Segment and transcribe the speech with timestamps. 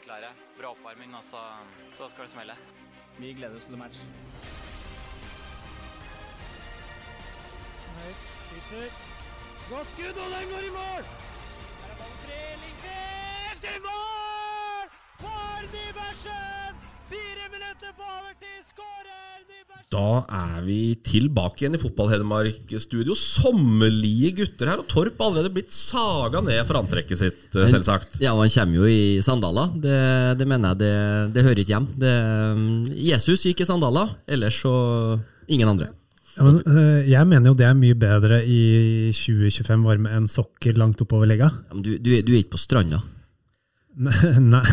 [0.00, 0.32] Veldig klare.
[0.58, 1.40] Bra oppvarming, og så,
[1.96, 2.54] så skal det smelle.
[3.18, 3.98] Vi gleder oss til match.
[9.70, 11.04] Godt skudd, og den går i mål!
[11.80, 14.88] Her er ballen fri, Lindqvist i mål!
[15.20, 16.80] For Nybergsen!
[17.10, 19.18] Fire minutter på overtid, skårer
[19.90, 23.16] Da er vi tilbake igjen i Fotball-Hedmark-studio.
[23.18, 28.20] Sommerlige gutter her, og Torp har allerede blitt saga ned for antrekket sitt, eh, selvsagt.
[28.22, 29.72] Ja, og han kommer jo i sandaler.
[29.82, 29.96] Det,
[30.38, 30.94] det mener jeg det,
[31.34, 31.88] det hører ikke hjem.
[32.04, 32.14] Det,
[33.10, 34.74] Jesus gikk i sandaler, ellers så
[35.50, 35.90] ingen andre.
[36.36, 38.60] Ja, men, øh, jeg mener jo det er mye bedre i
[39.12, 41.50] 2025 varme enn sokker langt oppover legga.
[41.66, 43.02] Ja, men du, du, er- du er ikke på stranda.
[43.98, 44.14] Nei,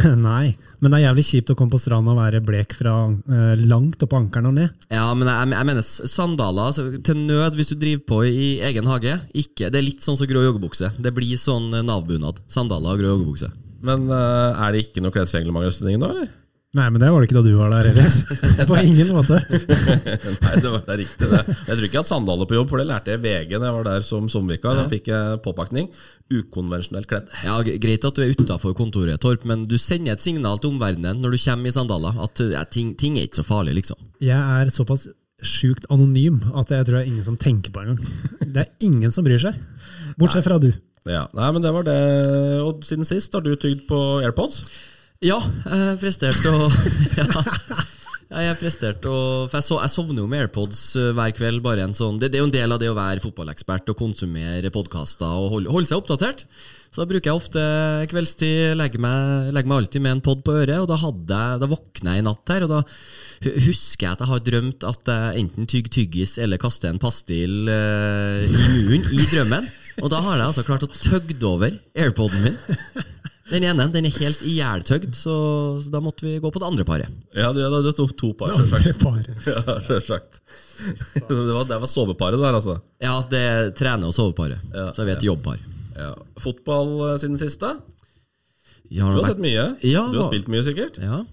[0.29, 0.45] nei,
[0.79, 4.03] men det er jævlig kjipt å komme på stranda og være blek fra eh, langt
[4.05, 4.87] oppå ankelen og ned.
[4.93, 8.89] Ja, men jeg, jeg mener sandaler altså, til nød hvis du driver på i egen
[8.89, 9.17] hage.
[9.33, 10.93] Ikke, det er litt sånn som grå joggebukse.
[11.01, 12.43] Det blir sånn eh, Nav-bunad.
[12.51, 13.49] Sandaler og grå joggebukse.
[13.87, 16.35] Men eh, er det ikke noe klesreglement i Østlendingen da, eller?
[16.75, 18.15] Nei, men det var det ikke da du var der heller.
[18.69, 19.37] På ingen måte.
[19.47, 21.39] Nei, det, var, det riktig det.
[21.47, 23.75] Jeg tror ikke jeg hadde sandaler på jobb, for det lærte jeg VG da jeg
[23.77, 24.75] var der som sommervikar.
[24.75, 25.87] Da fikk jeg påpakning.
[26.27, 27.31] Ukonvensjonelt kledd.
[27.47, 31.23] Ja, Greit at du er utafor kontoret, Torp, men du sender et signal til omverdenen
[31.23, 34.03] når du kommer i sandaler, at ja, ting, ting er ikke så farlig, liksom.
[34.23, 35.07] Jeg er såpass
[35.45, 38.03] sjukt anonym at jeg tror det er ingen som tenker på engang.
[38.43, 39.55] Det er ingen som bryr seg.
[40.19, 40.73] Bortsett fra du.
[41.07, 41.97] Ja, nei, men det var det.
[42.65, 44.65] Og siden sist har du tygd på AirPods.
[45.25, 46.67] Ja, jeg presterte å
[47.17, 47.43] ja.
[48.27, 51.61] Jeg presterte å For jeg, så, jeg sovner jo med AirPods eh, hver kveld.
[51.63, 53.97] Bare en sånn, det, det er jo en del av det å være fotballekspert og
[54.01, 56.43] konsumere podkaster og holde, holde seg oppdatert.
[56.91, 57.63] Så da bruker jeg ofte
[58.11, 60.75] kveldstid, legger meg, legger meg alltid med en pod på øret.
[60.83, 62.83] Og da, hadde da våkna jeg i natt her, og da
[63.67, 67.71] husker jeg at jeg har drømt at jeg enten tygger tyggis eller kaster en pastill
[67.71, 69.71] eh, i munnen i drømmen.
[70.03, 72.59] Og da har jeg altså klart å tøgde over AirPoden min.
[73.47, 75.33] Den ene den er helt ihjeltøgd, så,
[75.83, 77.11] så da måtte vi gå på det andre paret.
[77.35, 79.29] Ja, du, ja, du tok to par, selvsagt.
[79.47, 80.41] Ja, selvsagt.
[81.15, 82.75] Det var, det var soveparet der, altså.
[83.01, 84.59] Ja, det er trene- og soveparet.
[84.75, 85.61] Ja, så vi er et jobbpar.
[85.97, 86.11] Ja.
[86.43, 87.71] Fotball eh, siden siste?
[88.91, 89.63] Jeg Du har vært- sett mye.
[89.87, 90.99] Ja, Du har spilt mye, sikkert.
[91.01, 91.23] Ja.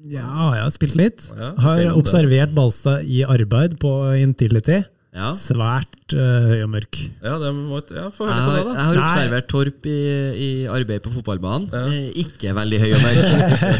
[0.00, 0.24] Ja,
[0.56, 1.26] jeg har spilt litt.
[1.60, 1.92] Har det.
[1.92, 4.80] observert Balstad i arbeid på Intility.
[5.14, 5.30] Ja.
[5.34, 6.98] Svært øh, høy og mørk.
[7.24, 8.74] Ja, det må, ja Få Jeg høre på det, da.
[8.76, 9.04] jeg har Nei.
[9.10, 9.96] observert Torp i,
[10.46, 11.68] i arbeid på fotballbanen.
[11.74, 11.84] Ja.
[11.90, 13.22] Eh, Ikke veldig høy og mørk.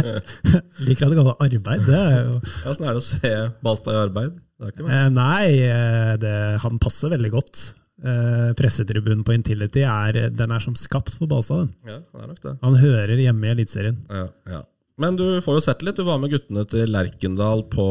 [0.87, 1.85] Liker at du kaller det arbeid.
[1.87, 4.39] Det er jo Ja, sånn er det å se Balstad i arbeid?
[4.61, 4.89] Det er ikke.
[4.93, 7.63] Eh, Nei, eh, det, han passer veldig godt.
[8.01, 11.67] Eh, pressetribunen på Intility er, den er som skapt for Balstad.
[11.69, 11.95] den.
[11.95, 12.55] Ja, det er nok det.
[12.65, 13.99] Han hører hjemme i Eliteserien.
[14.11, 14.27] Ja,
[14.57, 14.63] ja.
[15.01, 15.97] Men du får jo sett litt.
[15.97, 17.87] Du var med guttene til Lerkendal på,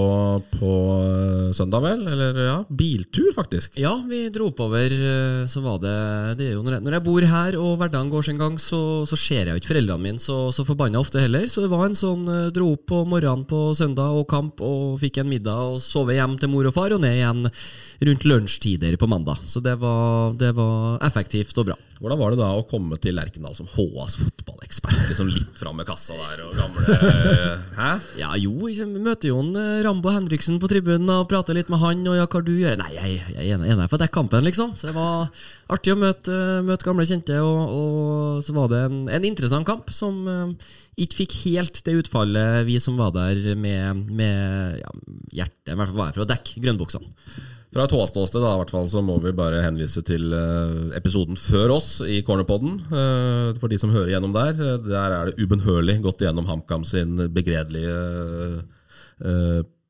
[0.54, 2.04] på eh, søndag, vel?
[2.14, 3.80] Eller ja, biltur, faktisk.
[3.82, 4.94] Ja, vi dro oppover.
[4.94, 5.96] eh, Så var det,
[6.38, 8.82] det er jo når jeg, når jeg bor her og hverdagen går sin gang, så,
[9.10, 11.50] så ser jeg jo ikke foreldrene mine så, så forbanna ofte heller.
[11.50, 15.00] Så det var en sånn eh, dro opp på morgenen på søndag og kamp og
[15.02, 17.48] fikk en middag og sove hjem til mor og far og ned igjen
[18.06, 19.42] rundt lunsjtider på mandag.
[19.50, 21.80] Så det var, det var effektivt og bra.
[22.00, 25.02] Hvordan var det da å komme til Lerkendal som HAs fotballekspert?
[25.10, 27.90] Liksom litt fram med kassa der og gamle Hæ?
[28.20, 31.82] Ja, jo, vi møter jo en eh, Rambo Henriksen på tribunen og prater litt med
[31.82, 32.02] han.
[32.12, 32.76] Og ja, hva du gjør?
[32.82, 34.74] Nei, jeg, jeg er enig for å dekke kampen, liksom.
[34.80, 35.30] Så det var
[35.72, 37.40] artig å møte, møte gamle kjente.
[37.44, 41.96] Og, og så var det en, en interessant kamp som uh, ikke fikk helt det
[42.02, 44.92] utfallet vi som var der med, med ja,
[45.42, 47.16] hjertet, i hvert fall var jeg for å dekke grønnbuksene.
[47.70, 51.38] Fra et HA-ståsted da, i hvert fall, så må vi bare henvise til eh, episoden
[51.38, 52.80] før oss i Cornerpodden.
[52.90, 54.56] Eh, for de som hører gjennom der.
[54.58, 57.94] Eh, der er det ubønnhørlig gått gjennom HamKam sin begredelige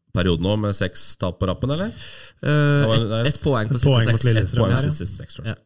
[0.10, 1.94] periode nå, med seks tap på rappen, eller?
[2.42, 4.28] Ett et poeng på siste seks.
[4.34, 5.60] Et poeng på siste seks, tror jeg.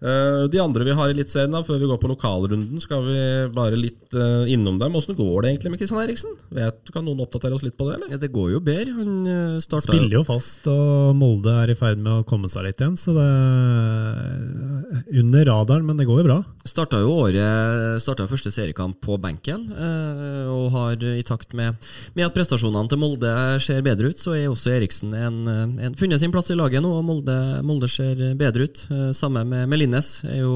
[0.00, 3.18] Eh, De andre vi har i Eliteserien, før vi går på lokalrunden, skal vi
[3.52, 4.96] bare litt eh, innom dem.
[4.96, 6.38] Åssen går det egentlig med Kristian Eriksen?
[6.56, 8.14] Vet, kan noen oppdatere oss litt på det, eller?
[8.14, 8.94] Ja, det går jo bedre.
[8.96, 12.80] Han starter Spiller jo fast, og Molde er i ferd med å komme seg litt
[12.80, 12.96] igjen.
[13.00, 16.38] Så det er under radaren, men det går jo bra.
[16.68, 21.76] Starta jo året Starta første seriekamp på benken, eh, og har i takt med,
[22.16, 26.22] med at prestasjonene til Molde ser bedre ut, så er også Eriksen en, en, funnet
[26.22, 27.36] sin plass i laget nå, og Molde,
[27.66, 28.84] Molde ser bedre ut.
[28.88, 30.54] Eh, Samme med, med Linnes er jo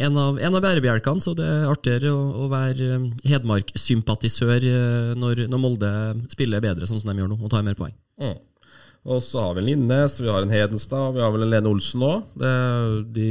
[0.00, 5.12] en av, en av bærebjelkene, så det er artigere å, å være eh, Hedmark-sympatisør eh,
[5.18, 5.92] når, når Molde
[6.32, 7.94] spiller bedre, sånn som de gjør nå, og tar mer poeng.
[8.22, 8.38] Mm.
[9.06, 11.70] Og så har vi en Linnes, vi har en Hedenstad, vi har vel en Lene
[11.70, 12.40] Olsen òg.
[13.14, 13.28] De,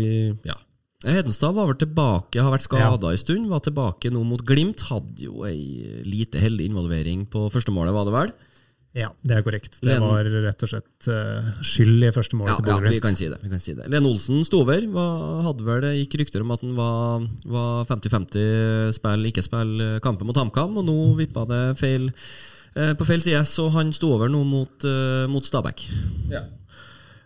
[0.48, 0.56] ja.
[1.04, 3.50] Hedenstad var vel tilbake, har vært skada en stund.
[3.52, 4.86] Var tilbake nå mot Glimt.
[4.88, 8.32] Hadde jo ei lite heldig involvering på førstemålet, var det vel?
[8.96, 9.74] Ja, det er korrekt.
[9.82, 10.04] Det Len...
[10.08, 13.28] var rett og slett uh, skyld i første målet Ja, til ja, vi kan si
[13.28, 13.42] det.
[13.44, 14.88] vi kan si det Len Olsen sto over.
[14.96, 19.84] Var, hadde vel, det gikk rykter om at han var var 50-50 spill, ikke spill
[19.84, 23.92] eh, kampen mot HamKam, og nå vippa det feil uh, på feil side, så han
[23.96, 25.86] sto over nå mot, uh, mot Stabæk.
[26.32, 26.46] Ja.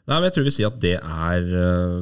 [0.10, 1.50] Nei, men Jeg tror vi sier at det er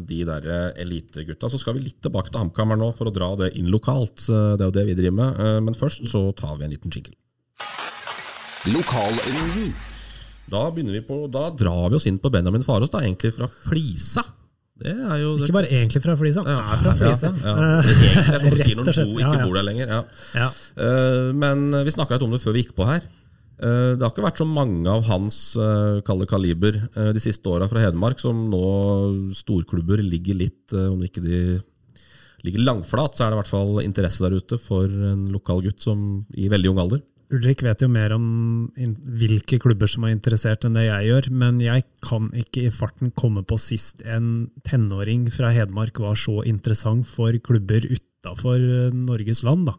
[0.08, 0.46] de der
[0.80, 1.50] elitegutta.
[1.52, 4.30] Så skal vi litt tilbake til HamKam nå for å dra det inn lokalt.
[4.32, 5.42] Det er jo det vi driver med.
[5.68, 7.18] Men først så tar vi en liten jingle.
[8.74, 9.74] Lokalrunden.
[10.48, 13.48] Da begynner vi på, da drar vi oss inn på Benjamin Farås, da, egentlig fra
[13.52, 14.24] Flisa.
[14.78, 17.32] Det er jo Ikke bare egentlig fra Flisa, han er fra Flisa.
[17.42, 17.78] Ja, ja.
[17.82, 19.66] Egentlig er det sånn du sier når Rett og slett, bo- ja, ikke bor der
[19.66, 19.94] lenger.
[19.96, 20.02] Ja.
[20.38, 20.50] Ja.
[20.86, 23.08] Eh, Men vi snakka litt om det før vi gikk på her.
[23.58, 27.50] Uh, Det har ikke vært så mange av hans uh, kalde kaliber uh, de siste
[27.50, 28.62] åra fra Hedmark som nå
[29.34, 31.40] storklubber ligger litt Om ikke de
[32.46, 35.82] ligger langflat, så er det i hvert fall interesse der ute for en lokal gutt
[35.82, 36.04] som
[36.38, 37.02] i veldig ung alder.
[37.34, 38.28] Ulrik vet jo mer om
[39.20, 43.12] hvilke klubber som er interessert enn det jeg gjør, men jeg kan ikke i farten
[43.20, 48.64] komme på sist en tenåring fra Hedmark var så interessant for klubber utafor
[48.96, 49.76] Norges land, da.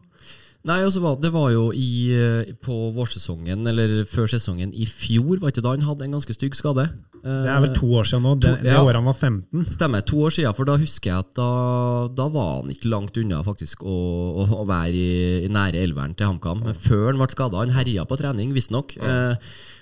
[0.67, 5.53] Nei, altså, Det var jo i, eh, på vårsesongen, eller før sesongen i fjor, var
[5.53, 6.89] ikke da han hadde en ganske stygg skade?
[7.23, 9.65] Det er vel to år siden nå, det, To- det året han var 15.
[9.71, 13.17] Stemmer, to år siden, for da husker jeg at da, da var han ikke langt
[13.19, 13.95] unna faktisk å,
[14.39, 16.63] å, å være i, i nære elveren til HamKam.
[16.67, 16.75] ja.
[16.79, 17.59] Før han ble skada.
[17.63, 18.95] Han herja på trening, visstnok.
[18.99, 19.35] Eh,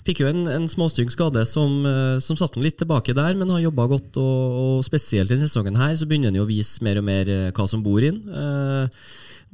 [0.07, 3.50] fikk jo en, en småstygg skade som, eh, som satte han litt tilbake der, men
[3.53, 4.18] har jobba godt.
[4.18, 7.06] Og, og spesielt i denne sesongen her så begynner han jo å vise mer og
[7.09, 8.21] mer eh, hva som bor inn.
[8.29, 8.89] Eh,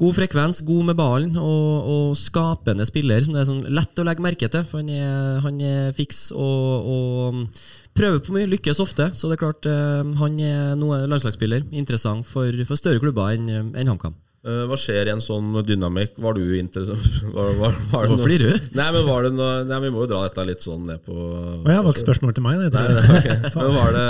[0.02, 4.06] God frekvens, god med ballen og, og skapende spiller som det er sånn lett å
[4.08, 4.66] legge merke til.
[4.66, 9.12] For han er, han er fiks og, og prøver på mye, lykkes ofte.
[9.14, 11.68] Så det er klart eh, han er noe landslagsspiller.
[11.78, 14.18] Interessant for, for større klubber enn en HamKam.
[14.44, 16.18] Eh, Hva skjer i en sånn dynamikk?
[16.20, 18.72] Var du interessert var, var, var det Hvorfor flirer du?
[18.76, 21.16] Nei, men var det noe Nei, Vi må jo dra dette litt sånn ned på
[21.64, 22.66] Det jeg var ikke spørsmål til meg.
[22.66, 23.54] Det, Nei, jeg.
[23.56, 24.10] Men var det,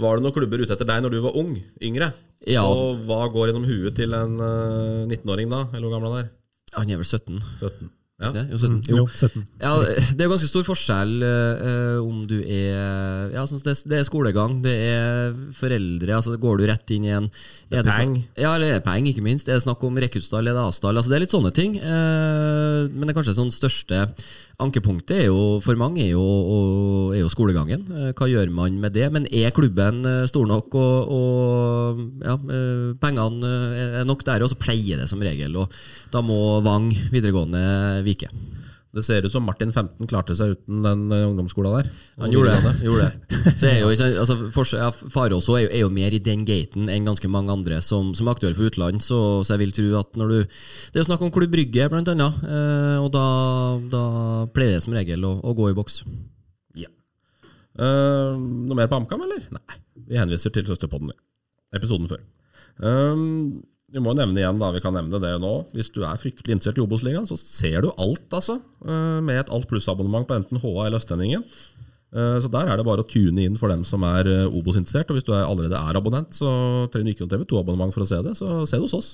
[0.00, 1.54] var det noen klubber ute etter deg når du var ung?
[1.84, 2.12] Yngre?
[2.48, 2.64] Ja.
[2.64, 5.64] Og hva går gjennom huet til en eh, 19-åring da?
[5.74, 6.30] Eller hvor gammel han er?
[6.78, 7.40] Han er vel 17?
[7.60, 7.90] 17.
[8.20, 8.30] Ja.
[8.34, 8.80] Det, jo, 17.
[8.84, 8.96] Jo.
[8.98, 9.44] jo, 17.
[9.62, 9.70] Ja,
[10.12, 14.58] det er ganske stor forskjell eh, om du er ja, sånn, det, det er skolegang,
[14.64, 17.30] det er foreldre altså Går du rett inn i en
[17.72, 18.18] er Peng.
[18.36, 19.48] Ja, eller er peng, ikke minst.
[19.48, 20.98] Er det snakk om rekruttstall eller avstall?
[20.98, 21.78] Altså, det er litt sånne ting.
[21.80, 24.02] Eh, men det er kanskje sånn største
[24.60, 26.24] ankepunktet er jo, for mange er jo,
[27.14, 27.84] er jo skolegangen.
[27.88, 29.06] Eh, hva gjør man med det?
[29.14, 33.52] Men er klubben eh, stor nok, og, og ja, eh, pengene
[34.02, 35.56] er nok der, og så pleier det som regel.
[35.62, 35.80] Og
[36.12, 38.30] da må Vang videregående vike.
[38.90, 41.90] Det ser ut som Martin 15 klarte seg uten den eh, ungdomsskolen der.
[42.24, 42.72] Han gjorde det.
[42.88, 43.52] gjorde det.
[43.60, 47.06] Så er jo, altså, for, ja, Farås er, er jo mer i den gaten enn
[47.06, 49.04] ganske mange andre som, som er aktuelle for utland.
[49.06, 51.86] Så, så jeg vil tro at når du Det er jo snakk om Klubb Brygge,
[51.92, 52.42] blant annet.
[52.42, 53.24] Eh, og da,
[53.94, 54.04] da
[54.54, 56.02] pleier det som regel å, å gå i boks.
[57.78, 59.44] Eh, noe mer på AMCAM, eller?
[59.54, 59.78] Nei.
[60.10, 61.12] Vi henviser til søsterpodden.
[61.76, 62.24] Episoden før.
[62.82, 63.22] Eh,
[63.90, 65.52] vi må nevne igjen, da, vi kan nevne det nå.
[65.74, 68.60] Hvis du er fryktelig interessert i Obos-ligaen, så ser du alt, altså.
[68.86, 71.42] eh, med et Alt pluss-abonnement på enten HA eller Østlendingen.
[72.14, 75.10] Eh, Så der er det bare å tune inn for dem som er eh, Obos-interessert.
[75.10, 78.10] Og hvis du er, allerede er abonnent, så trenger du ikke noe TV2-abonnement for å
[78.10, 78.36] se det.
[78.38, 79.10] Så se det hos oss.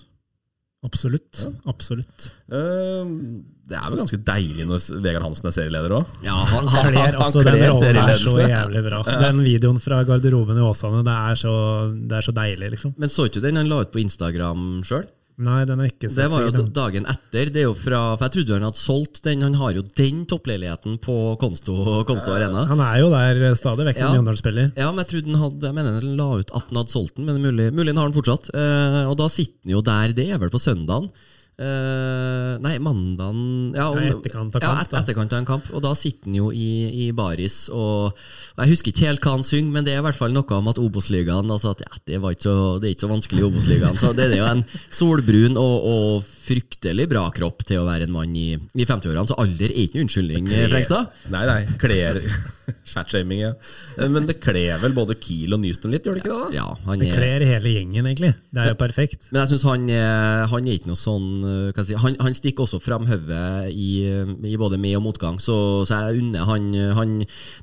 [0.86, 1.42] Absolutt.
[1.66, 2.28] Absolutt.
[2.52, 6.12] Uh, Det er vel ganske deilig når Vegard Hansen er serieleder òg.
[6.22, 9.02] Ja, Han kler altså den rollen er så jævlig bra.
[9.26, 11.54] Den videoen fra garderoben i Åsane, det er så,
[11.96, 12.94] det er så deilig, liksom.
[13.02, 15.08] Men så ikke du den han la ut på Instagram sjøl?
[15.38, 16.70] Nei, den er ikke Det var jo sikkert.
[16.72, 17.50] dagen etter.
[17.52, 19.42] Det er jo fra, for Jeg trodde han hadde solgt den.
[19.44, 21.74] Han har jo den toppleiligheten på Konsto,
[22.08, 22.64] Konsto Arena.
[22.70, 24.06] Han er jo der stadig vekk Ja.
[24.08, 24.72] når Mjøndalen spiller.
[24.76, 27.16] Ja, men jeg trodde han hadde Jeg mener han la ut at han hadde solgt
[27.16, 28.48] den, men mulig, mulig han har den fortsatt.
[28.54, 31.10] Eh, og da sitter han jo der, det er vel på søndagen.
[31.56, 35.70] Eh, nei, mandagen ja, om- Ja, etterkant av ja, et, etterkant av en kamp.
[35.72, 39.36] Og da sitter han jo i, i baris, og, og jeg husker ikke helt hva
[39.38, 42.20] han synger, men det er i hvert fall noe om at Obos-ligaen altså ja, det,
[42.44, 43.96] så, det er ikke så vanskelig i Obos-ligaen.
[43.96, 48.12] Så det er jo en solbrun og, og fryktelig bra kropp til å være en
[48.14, 51.16] mann i, i 50-årene, så alder er ikke noen unnskyldning, Frengstad.
[51.32, 51.62] Nei, nei.
[51.80, 52.20] Kler
[52.92, 53.50] Fatshaming, ja.
[54.12, 56.44] Men det kler vel både Kiel og Nyston litt, gjør det ikke det?
[56.44, 56.54] da?
[56.54, 58.32] Ja, han Det er kler hele gjengen, egentlig.
[58.54, 59.26] Det er jo perfekt.
[59.32, 59.88] Men jeg syns han,
[60.52, 63.88] han er ikke noe sånn eh, si, han, han stikker også fram hodet i,
[64.50, 65.56] i både med- og motgang, så,
[65.88, 67.14] så jeg unner han, han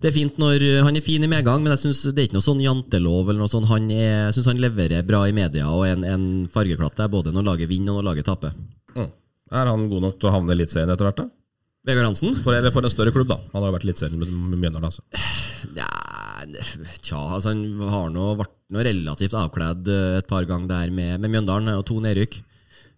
[0.02, 2.40] Det er fint når Han er fin i medgang, men jeg synes det er ikke
[2.40, 3.30] noe sånn jantelov.
[3.30, 3.70] eller noe sånt.
[3.72, 7.12] Han er, jeg synes han leverer bra i media og er en, en fargeklatt der,
[7.14, 8.56] både når laget vinner og når laget taper.
[8.96, 9.10] Mm.
[9.54, 11.24] Er han god nok til å havne i Eliteserien etter hvert?
[11.24, 11.30] da?
[11.84, 12.38] Vegard Hansen?
[12.46, 13.38] For, eller for en større klubb, da.
[13.52, 14.88] Han har jo vært Eliteserien med, med Mjøndalen.
[14.88, 15.04] Altså.
[15.76, 15.90] Ja,
[17.04, 21.20] tja, altså han har nå vært noe relativt avkledd eh, et par ganger der med,
[21.24, 22.40] med Mjøndalen, og to nedrykk.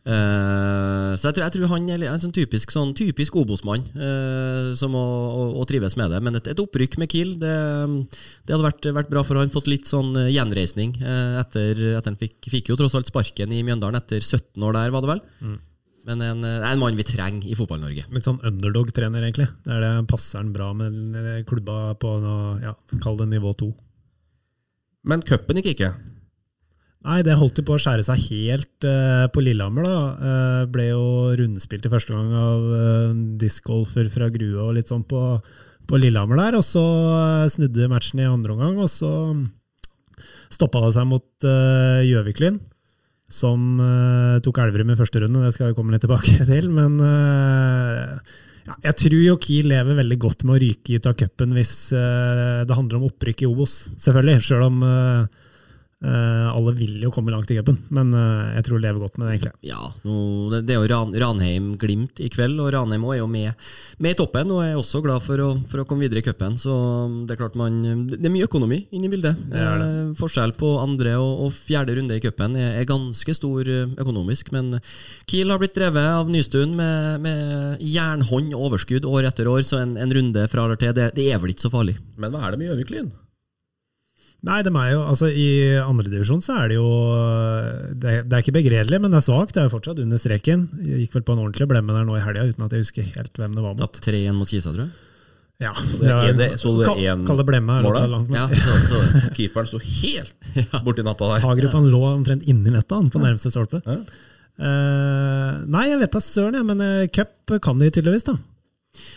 [0.06, 4.76] Eh, så jeg tror, jeg tror han er en sånn typisk, sånn typisk Obos-mann uh,
[4.78, 6.20] som å, å, å, trives med det.
[6.22, 7.54] Men et, et opprykk med Kiel, det,
[8.46, 9.54] det hadde vært, vært bra for han.
[9.54, 13.56] Fått litt sånn eh, gjenreisning uh, etter at han fikk, fikk jo tross alt sparken
[13.56, 15.24] i Mjøndalen etter 17 år der, var det vel?
[15.42, 15.58] Mm.
[16.06, 18.06] Men en, er en mann vi trenger i Fotball-Norge.
[18.14, 19.50] Litt sånn underdog-trener, egentlig.
[19.66, 23.72] Det er det passer han bra med klubba på noe, ja, kall det nivå to.
[25.10, 25.96] Men cupen gikk ikke.
[27.06, 29.86] Nei, det holdt jo på å skjære seg helt uh, på Lillehammer.
[29.86, 29.98] da.
[30.18, 31.04] Uh, ble jo
[31.38, 35.22] rundespilt i første gang av uh, discgolfer fra Grue og litt sånn på,
[35.86, 36.58] på Lillehammer der.
[36.58, 36.86] Og så
[37.54, 39.12] snudde matchen i andre omgang, og så
[40.54, 42.58] stoppa det seg mot Gjøviklyn.
[43.36, 43.80] Som
[44.46, 46.70] tok Elverum i første runde, det skal vi komme litt tilbake til.
[46.74, 51.54] Men ja, jeg tror jo Kiel lever veldig godt med å ryke ut av cupen
[51.58, 53.84] hvis det handler om opprykk i Obos.
[53.98, 54.86] Selvfølgelig, Selv om
[56.06, 59.36] alle vil jo komme langt i cupen, men eh, jeg tror lever godt med det,
[59.36, 59.54] egentlig.
[59.68, 60.16] Ja, nå,
[60.54, 63.68] det, det er jo Ran, Ranheim-Glimt i kveld, og Ranheim er jo med,
[64.04, 66.60] med i toppen og er også glad for å, for å komme videre i cupen.
[66.62, 66.76] Så
[67.26, 67.82] det er klart man
[68.12, 69.42] Det er mye økonomi inne i bildet.
[69.52, 69.90] Det er det.
[69.90, 73.98] Eh, Forskjell på andre og, og fjerde runde i cupen er, er ganske stor eh,
[74.06, 74.80] økonomisk, men
[75.30, 79.82] Kiel har blitt drevet av Nystuen med, med jernhånd og overskudd år etter år, så
[79.82, 81.98] en, en runde fra eller til, det, det er vel ikke så farlig.
[82.20, 83.14] Men hva er det med Gjøvik-Lyn?
[84.46, 85.46] Nei, de er jo, altså I
[85.82, 86.86] andredivisjon så er det jo
[87.98, 89.56] det er, det er ikke begredelig, men det er svakt.
[89.56, 90.68] Det er jo fortsatt under streken.
[90.86, 93.08] Jeg gikk vel på en ordentlig blemme der nå i helga, uten at jeg husker
[93.16, 93.82] helt hvem det var mot.
[93.82, 94.94] Tapt 3-1 mot Kisa, tror jeg.
[95.64, 95.72] Ja,
[96.60, 97.78] så du Kall- én Kall det blemme.
[97.82, 100.34] langt, men- Ja, så, så, Keeperen sto helt
[100.86, 101.46] borti natta der.
[101.48, 103.80] Hagerup han lå omtrent inni netta, han, på nærmeste stolpe.
[104.56, 108.36] Eh, nei, jeg vet da søren, jeg, men uh, cup kan de tydeligvis, da.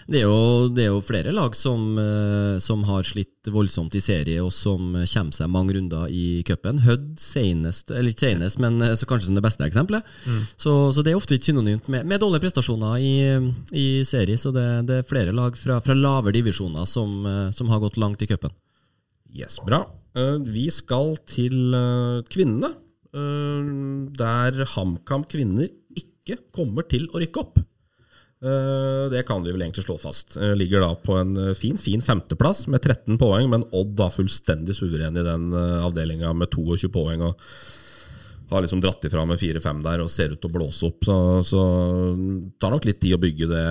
[0.08, 4.02] Det er, jo, det er jo flere lag som, eh, som har slitt voldsomt i
[4.02, 6.80] serie, og som kommer seg mange runder i cupen.
[6.84, 10.08] Hødd senest, eller ikke senest, men eh, så kanskje som det beste eksempelet.
[10.24, 10.40] Mm.
[10.56, 13.12] Så, så det er ofte ikke synonymt med, med dårlige prestasjoner i,
[13.76, 14.40] i serie.
[14.40, 18.00] Så det, det er flere lag fra, fra lavere divisjoner som, eh, som har gått
[18.00, 18.54] langt i cupen.
[19.28, 19.82] Yes, bra.
[20.48, 21.74] Vi skal til
[22.32, 22.70] kvinnene,
[24.18, 25.68] der HamKam kvinner
[26.00, 27.60] ikke kommer til å rykke opp.
[28.38, 30.36] Eh, det kan vi vel egentlig slå fast.
[30.36, 34.06] Eh, ligger da på en eh, fin fin femteplass med 13 poeng, men Odd da
[34.14, 37.26] fullstendig suveren i den avdelinga med 22 poeng.
[37.26, 37.40] og
[38.50, 41.06] har liksom dratt ifra med 4-5 der og ser ut til å blåse opp.
[41.08, 41.62] Så, så
[42.60, 43.66] tar nok litt tid å bygge det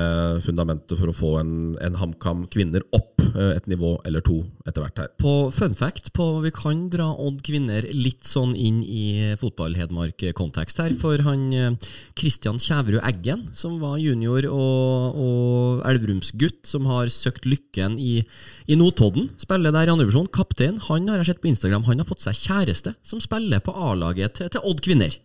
[0.46, 1.54] fundamentet for å få en,
[1.84, 5.14] en HamKam kvinner opp eh, et nivå eller to etter hvert her.
[5.22, 10.98] På fun fact, på, vi kan dra Odd kvinner litt sånn inn i fotball-Hedmark-kontekst her.
[10.98, 11.50] For han
[12.18, 18.22] Kristian Christian Kjæverud Eggen, som var junior og, og Elverumsgutt, som har søkt lykken i,
[18.68, 20.30] i Notodden, spiller der i andre divisjon.
[20.32, 23.74] Kaptein, han har jeg sett på Instagram, han har fått seg kjæreste som spiller på
[23.74, 25.18] A-laget til, til Odd kvinner.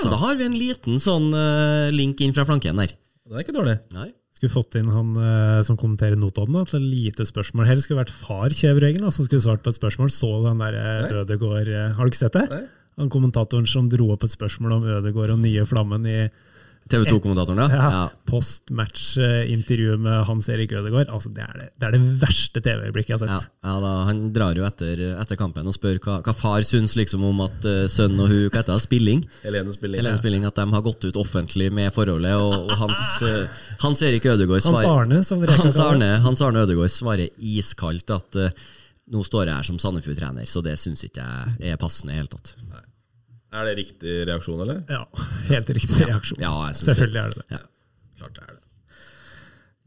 [0.00, 2.94] Så da har vi en liten sånn eh, link inn fra flanken der.
[3.26, 3.76] Det er ikke dårlig.
[3.94, 4.08] Nei.
[4.36, 7.66] Skulle fått inn han eh, som kommenterer Notodden til et lite spørsmål.
[7.68, 10.12] Helst skulle vært far da, som skulle svart på et spørsmål.
[10.14, 12.46] Så den der eh, Ødegård Har du ikke sett det?
[12.52, 12.62] Nei.
[13.00, 16.18] Han kommentatoren som dro opp et spørsmål om Ødegård og nye Flammen i
[16.90, 17.90] TV 2-kommentatoren, ja.
[17.94, 21.10] ja, post-match-intervjuet med Hans Erik Ødegaard.
[21.12, 23.52] Altså, det, er det, det er det verste TV-øyeblikket jeg har sett.
[23.66, 27.24] ja da, Han drar jo etter, etter kampen og spør hva, hva far syns liksom
[27.28, 30.02] om at uh, sønn og hun hva heter det, Spilling Helene Spilling.
[30.02, 34.02] Helene Spilling, at de har gått ut offentlig med forholdet, og, og Hans, uh, Hans
[34.06, 35.22] Erik Ødegaard Hans Arne,
[35.62, 38.68] Hans Arne, Hans Arne Ødegaard svarer iskaldt at uh,
[39.10, 41.24] nå står jeg her som Sandefjord-trener, så det syns ikke
[41.58, 42.52] jeg er passende i det hele tatt.
[43.50, 44.82] Er det riktig reaksjon, eller?
[44.90, 45.04] Ja,
[45.52, 46.42] helt riktig reaksjon.
[46.42, 47.46] Ja, Selvfølgelig er det det.
[47.58, 47.62] Ja.
[48.20, 48.58] Klart det er det.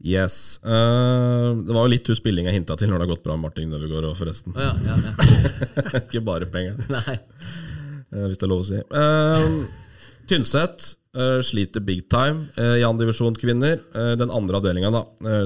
[0.04, 0.34] Yes.
[0.60, 3.46] Uh, det var jo litt hun spillinga hinta til når det har gått bra med
[3.46, 4.52] Martin Nøvegård, òg, forresten.
[4.58, 5.14] Ja, ja, ja.
[6.02, 7.16] ikke bare penger, Nei.
[8.12, 8.82] Uh, hvis det er lov å si.
[8.92, 9.64] Uh,
[10.28, 13.80] Tynset eh, sliter big time uh, i andredivisjon kvinner.
[13.94, 15.02] Eh, den andre avdelinga, da,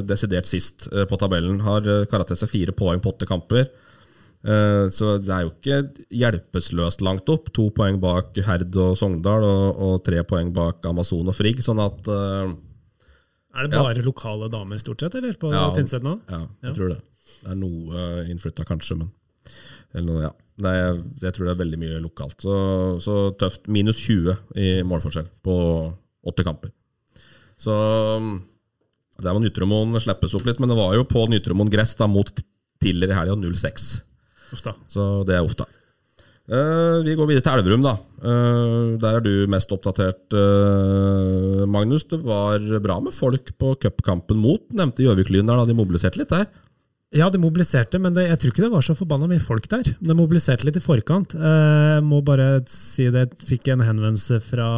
[0.06, 3.68] desidert sist på tabellen, har uh, kara seg fire poeng på åtte kamper.
[4.44, 5.78] Eh, så det er jo ikke
[6.14, 7.50] hjelpeløst langt opp.
[7.56, 11.62] To poeng bak Herd og Sogndal, og, og tre poeng bak Amazon og Frigg.
[11.64, 12.46] Sånn at uh,
[13.58, 15.34] Er det bare lokale damer, stort sett, eller?
[15.40, 15.68] På Ja.
[15.74, 16.18] Tynset nå?
[16.30, 16.74] Ja, jeg Ja.
[16.76, 17.00] tror det.
[17.38, 19.10] Det er noe uh, innflytta, kanskje, men
[19.94, 20.30] eller noe, ja.
[20.60, 22.42] Nei, jeg, jeg tror det er veldig mye lokalt.
[22.44, 22.54] Så,
[23.00, 23.68] så tøft.
[23.72, 25.54] Minus 20 i målforskjell på
[26.28, 26.72] åtte kamper.
[27.58, 27.72] Så
[29.22, 32.30] der må Nytromoen slippes opp litt, men det var jo på Nytromoen gress da mot
[32.82, 33.86] Tiller i helga 06.
[34.52, 34.62] Uff.
[34.88, 35.66] Så det er ofte.
[36.48, 37.98] Eh, vi går videre til Elverum, da.
[38.18, 42.06] Uh, der er du mest oppdatert, uh, Magnus.
[42.08, 46.32] Det var bra med folk på cupkampen mot nevnte Gjøvik-Lyn der, da de mobiliserte litt
[46.32, 46.48] der.
[47.16, 49.86] Ja, de mobiliserte, men det, jeg tror ikke det var så forbanna mye folk der.
[49.96, 51.32] De mobiliserte litt i forkant.
[51.32, 54.68] Eh, må bare si det, fikk en henvendelse fra,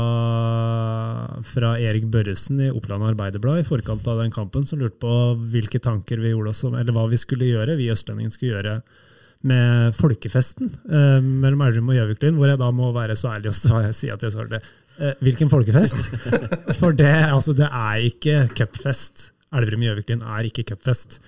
[1.42, 5.16] fra Erik Børresen i Oppland Arbeiderblad i forkant av den kampen, som lurte på
[5.50, 8.78] hvilke tanker vi gjorde oss om, eller hva vi skulle gjøre, vi østlendingene skulle gjøre
[9.46, 13.86] med folkefesten eh, mellom Elverum og Gjøvik-Lyn, hvor jeg da må være så ærlig og
[14.00, 16.10] si at jeg svarte eh, hvilken folkefest?
[16.80, 19.30] For det, altså, det er ikke cupfest.
[19.56, 21.18] Elverum og Gjøviklyn er ikke cupfest.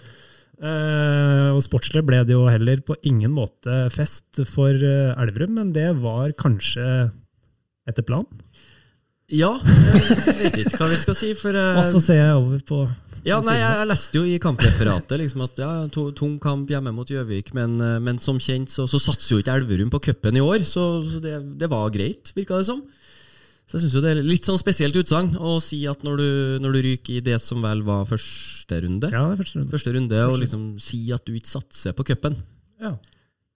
[0.62, 5.72] Eh, og sportslig ble det jo heller på ingen måte fest for eh, Elverum, men
[5.74, 6.84] det var kanskje
[7.88, 8.44] etter planen.
[9.32, 9.54] Ja,
[10.42, 12.80] jeg vet ikke hva vi skal si, for eh, Og så ser jeg over på
[13.24, 16.92] Ja, nei, jeg, jeg leste jo i kampreferatet liksom at ja, to, tung kamp hjemme
[16.92, 20.36] mot Gjøvik, men, eh, men som kjent så, så satser jo ikke Elverum på cupen
[20.36, 22.82] i år, så, så det, det var greit, virka det som.
[23.70, 26.26] Så jeg synes jo det er litt sånn spesielt utsagn å si at når du,
[26.64, 29.72] når du ryker i det som vel var første runde, Ja, det er første runde.
[29.72, 32.36] første runde og liksom si at du ikke satser på cupen.
[32.82, 32.96] Ja.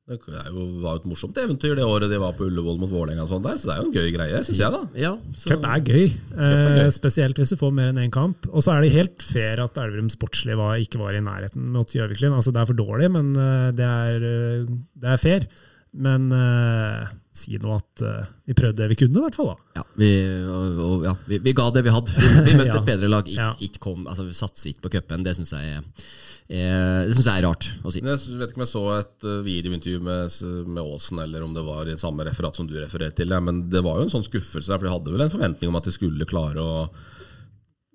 [0.07, 2.91] Det er jo, var jo et morsomt eventyr det året de var på Ullevål mot
[2.93, 3.25] Vålerenga.
[3.43, 4.71] der, Så det er jo en gøy greie, syns jeg.
[4.71, 6.05] da Ja, så, Cup er gøy,
[6.39, 8.47] er eh, spesielt hvis du får mer enn én kamp.
[8.53, 11.91] Og så er det helt fair at Elverum sportslig var, ikke var i nærheten mot
[11.91, 12.37] Gjøvik-Lyn.
[12.39, 14.71] Altså, det er for dårlig, men eh, det er, eh,
[15.03, 15.49] det er fair.
[15.97, 19.51] Men eh, si nå at uh, vi prøvde det vi kunne, i hvert fall.
[19.51, 19.81] da.
[19.81, 20.09] ja, vi,
[20.49, 22.15] og, og, ja, vi, vi ga det vi hadde.
[22.17, 22.79] Vi, vi møtte Ja.
[22.81, 23.27] et bedre lag.
[23.29, 23.51] It, Ja.
[23.61, 25.27] it kom, altså, vi satser ikke på cupen.
[25.27, 26.07] Det syns jeg, er-
[26.47, 28.00] det synes jeg er rart å si.
[28.05, 30.37] Jeg vet ikke om jeg så et eh, videointervju med,
[30.69, 33.35] med Aasen, eller om det var i samme referat som du refererte til.
[33.43, 35.81] Men det var jo en sånn skuffelse, der, for de hadde vel en forventning om
[35.81, 36.87] at de skulle klare å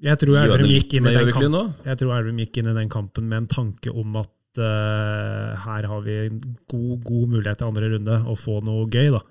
[0.04, 5.56] Jeg tror Elverum gikk, gikk inn i den kampen med en tanke om at uh,
[5.64, 9.14] her har vi en god, god mulighet til andre runde å få noe gøy.
[9.16, 9.24] da.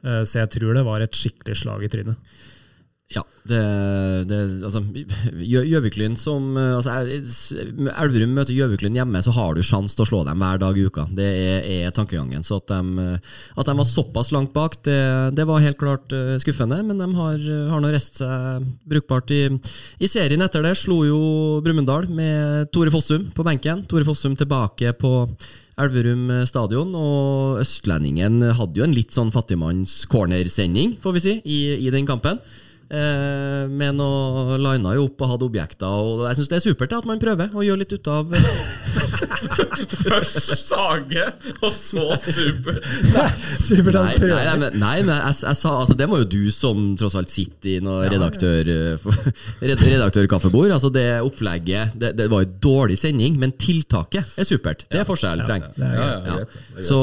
[0.00, 2.36] Eh, så jeg tror det var et skikkelig slag i trynet.
[3.10, 3.58] Ja, det,
[4.30, 4.84] det altså,
[5.42, 10.08] Gjøviklyn som eh, altså, er- Elverum møter Gjøvik-Lyn hjemme, så har du sjanse til å
[10.12, 11.08] slå dem hver dag i uka.
[11.18, 12.44] Det er, er tankegangen.
[12.46, 13.16] Så at de,
[13.58, 15.00] at de var såpass langt bak, det,
[15.34, 16.78] det var helt klart eh, skuffende.
[16.86, 17.42] Men de har,
[17.72, 19.42] har nå reist seg brukbart i,
[19.98, 20.76] i serien etter det.
[20.78, 21.20] Slo jo
[21.66, 23.82] Brumunddal med Tore Fossum på benken.
[23.90, 25.16] Tore Fossum tilbake på
[25.80, 31.60] Elverum stadion, og østlendingen hadde jo en litt sånn fattigmanns cornersending, får vi si, i,
[31.88, 32.38] i den kampen.
[32.90, 36.94] Eh, men å lina jo opp og hadde objekter, og jeg syns det er supert
[36.96, 38.34] at man prøver å gjøre litt ut av
[40.04, 41.24] Først Sage,
[41.60, 42.78] og så Super!
[43.14, 43.26] Nei,
[43.90, 47.16] nei, nei, men, nei, men jeg, jeg sa altså, Det må jo du som tross
[47.18, 50.70] alt sitter i noe redaktør, Redaktør for- redaktørkaffebord.
[50.74, 54.86] Altså det opplegget det, det var jo dårlig sending, men tiltaket er supert.
[54.90, 55.46] Det er forskjellen.
[55.46, 55.48] Er
[55.80, 56.84] Ja, ja.
[56.86, 57.00] Så,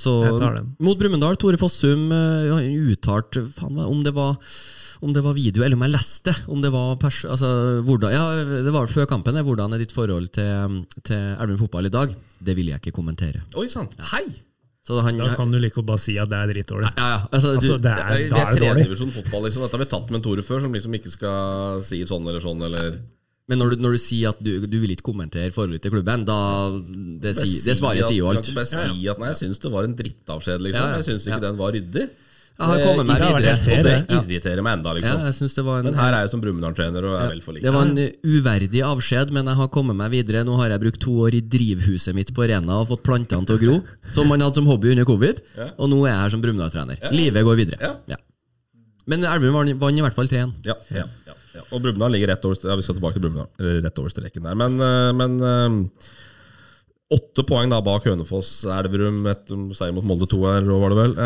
[0.00, 0.16] så
[0.80, 2.08] mot Brumunddal, Tore Fossum
[2.90, 4.36] uttalte faen, om det var
[5.00, 7.48] om det var video, eller om jeg leste om det var pers altså,
[7.86, 8.24] hvordan, ja,
[8.66, 9.38] Det var før kampen.
[9.46, 12.14] Hvordan er ditt forhold til, til Elverum fotball i dag?
[12.40, 13.40] Det vil jeg ikke kommentere.
[13.56, 13.88] Oi sann!
[14.12, 14.26] Hei!
[14.86, 16.90] Så han, Da kan du like godt bare si at det er dritdårlig.
[16.96, 18.74] ja, ja, altså, Altså, du, det Det er, er, da det er er det er
[18.74, 19.62] tredjedivisjon fotball, liksom.
[19.66, 22.62] Dette har vi tatt med Tore før, som liksom ikke skal si sånn eller sånn,
[22.68, 22.96] eller
[23.50, 26.24] Men når du, når du sier at du, du vil ikke kommentere forholdet til klubben,
[26.28, 26.38] da
[27.24, 28.40] Det, si, det svaret sier jo du alt.
[28.44, 30.84] Kan ikke bare si at nei, jeg syns det var en drittavskjed, liksom.
[30.84, 30.98] Ja, ja.
[31.00, 31.44] Jeg syns ikke Ja.
[31.48, 32.08] den var ryddig.
[32.60, 33.52] Jeg har kommet meg videre.
[33.80, 33.86] Og
[34.20, 35.20] det irriterer meg enda, Ja, liksom.
[35.24, 37.56] jeg synes det var en, Men her er jeg som Brumunddal-trener og er vel for
[37.56, 37.62] lik.
[37.64, 38.00] Det var en
[38.36, 40.44] uverdig avskjed, men jeg har kommet meg videre.
[40.44, 43.56] Nå har jeg brukt to år i drivhuset mitt på Rena og fått plantene til
[43.56, 43.76] å gro,
[44.16, 45.40] som man hadde som hobby under covid.
[45.78, 47.00] Og nå er jeg her som Brumunddal-trener.
[47.16, 47.94] Livet går videre.
[48.12, 48.20] Ja.
[49.08, 50.52] Men Elverum vant- i hvert fall 3-1.
[50.68, 51.62] Ja, ja, ja, ja.
[51.72, 53.48] Og Brumunddal ligger rett over Ja, vi skal tilbake til Brumunddal.
[53.82, 54.54] Rett over streken der.
[54.54, 56.10] Men, eh, men eh,
[57.16, 60.98] åtte poeng da bak Hønefoss, Elverum, et um, seier mot Molde 2 her, var det
[61.00, 61.16] vel.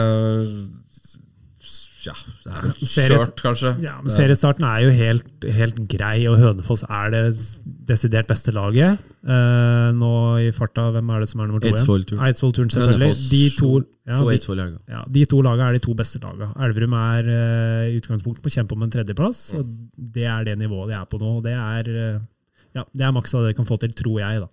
[2.04, 2.14] Ja,
[2.44, 3.72] det er vel kjørt, kanskje.
[3.84, 7.22] Ja, men Seriestarten er jo helt, helt grei, og Hønefoss er det
[7.88, 9.02] desidert beste laget.
[9.24, 10.12] Uh, nå
[10.44, 11.70] i farta, hvem er det som er nummer to?
[11.70, 11.80] igjen?
[12.28, 12.72] Eidsvoll-turen.
[12.74, 13.10] Selvfølgelig.
[13.10, 13.70] Hønefoss De to,
[14.04, 16.50] ja, de, ja, de to lagene er de to beste lagene.
[16.66, 17.32] Elverum er
[17.88, 21.08] i utgangspunktet på å kjempe om en tredjeplass, og det er det nivået de er
[21.08, 21.38] på nå.
[21.46, 24.44] Det er, uh, ja, det er maks av det de kan få til, tror jeg.
[24.44, 24.52] da.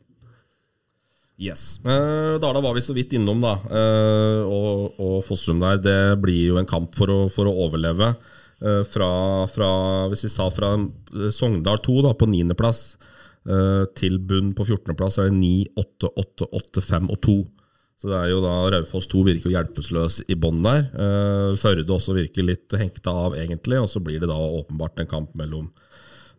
[1.41, 1.79] Yes.
[1.85, 3.55] Eh, Dala var vi så vidt innom, da.
[3.65, 5.79] Eh, og, og Fossum der.
[5.81, 8.11] Det blir jo en kamp for å, for å overleve.
[8.61, 9.09] Eh, fra,
[9.49, 9.71] fra,
[10.11, 10.75] hvis vi sa fra
[11.33, 12.83] Sogndal 2 da, på 9.-plass
[13.49, 17.37] eh, til bunn på 14.-plass, er det 9, 8, 8, 8, 5 og 2.
[18.01, 20.87] Så det er jo da Raufoss 2 virker jo hjelpeløs i bånn der.
[21.61, 23.77] Førde også virker litt hengta av, egentlig.
[23.77, 25.67] Og så blir det da åpenbart en kamp mellom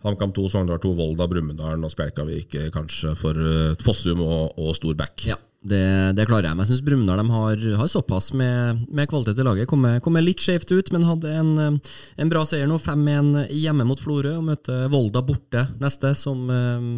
[0.02, 4.74] HamKam 2, Sogndal 2, Volda, Brumunddal og Spjelkavik eh, kanskje for eh, Fossum og, og
[4.74, 5.26] Storback.
[5.30, 5.82] Ja, det,
[6.18, 6.58] det klarer jeg.
[6.58, 9.70] Men jeg syns Brumunddal har, har såpass med, med kvalitet i laget.
[9.70, 12.80] Kommer, kom litt skjevt ut, men hadde en, eh, en bra seier nå.
[12.82, 16.50] 5-1 hjemme mot Florø, og møter Volda borte neste, som,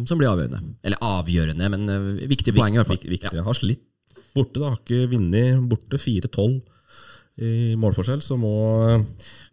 [0.09, 0.63] som blir avgjørende.
[0.85, 3.01] Eller avgjørende, men viktig poeng i hvert fall.
[3.03, 3.45] Viktig, viktig.
[3.45, 3.85] Har slitt
[4.35, 4.73] borte, da.
[4.73, 6.57] Har ikke vunnet borte 4-12
[7.45, 8.55] i målforskjell, så må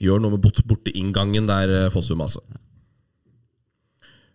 [0.00, 2.40] gjøre noe med bort, borteinngangen der, Fossum, altså.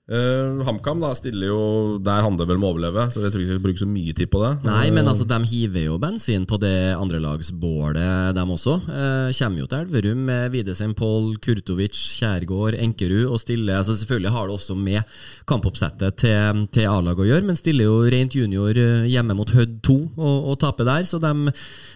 [0.07, 1.63] Uh, HamKam da stiller jo
[1.99, 3.87] Der handler det vel om å overleve, så jeg tror ikke vi skal bruke så
[3.91, 4.51] mye tid på det.
[4.63, 8.77] Nei, men Eh, altså, de hiver jo bensin på det andrelagsbålet, dem også.
[8.87, 14.31] Uh, kommer jo til Elverum med Widesheim, Pål, Kurtovic, Kjærgaard, Enkerud og stiller altså Selvfølgelig
[14.31, 15.17] har det også med
[15.47, 19.97] kampoppsettet til, til A-laget å gjøre, men stiller jo rent junior hjemme mot Hødd 2
[20.15, 21.07] og, og taper der.
[21.07, 21.51] Så de,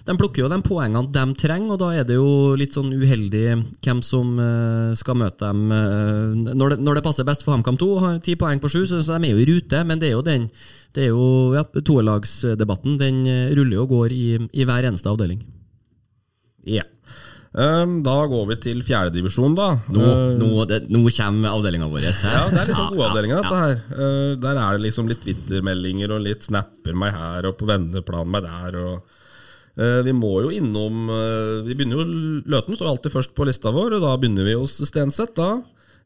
[0.08, 3.46] de plukker jo de poengene de trenger, og da er det jo litt sånn uheldig
[3.84, 4.36] hvem som
[4.98, 8.01] skal møte dem når, det, når det passer best for HamKam 2.
[8.02, 10.26] Har ti poeng på sju, så, de er jo i rute, men det er jo
[10.26, 10.50] den
[10.92, 12.98] det er jo ja, toerlagsdebatten.
[13.00, 15.40] Den eh, ruller og går i, i hver eneste avdeling.
[16.68, 16.84] Ja.
[17.52, 19.74] Um, da går vi til fjerdedivisjon, da.
[19.92, 22.06] Nå, Uh, nå, det, nå kommer avdelinga vår.
[22.08, 23.82] Ja, det er liksom sånn Ja, godavdelinga, ja, dette her.
[23.92, 28.32] Uh, der er det liksom litt Twitter-meldinger og litt snapper meg her og på venneplan
[28.32, 28.78] meg der.
[28.80, 29.02] og
[29.80, 32.08] uh, Vi må jo innom uh, Vi begynner jo
[32.56, 35.36] Løten står alltid først på lista vår, og da begynner vi hos Stenseth.
[35.36, 35.58] da.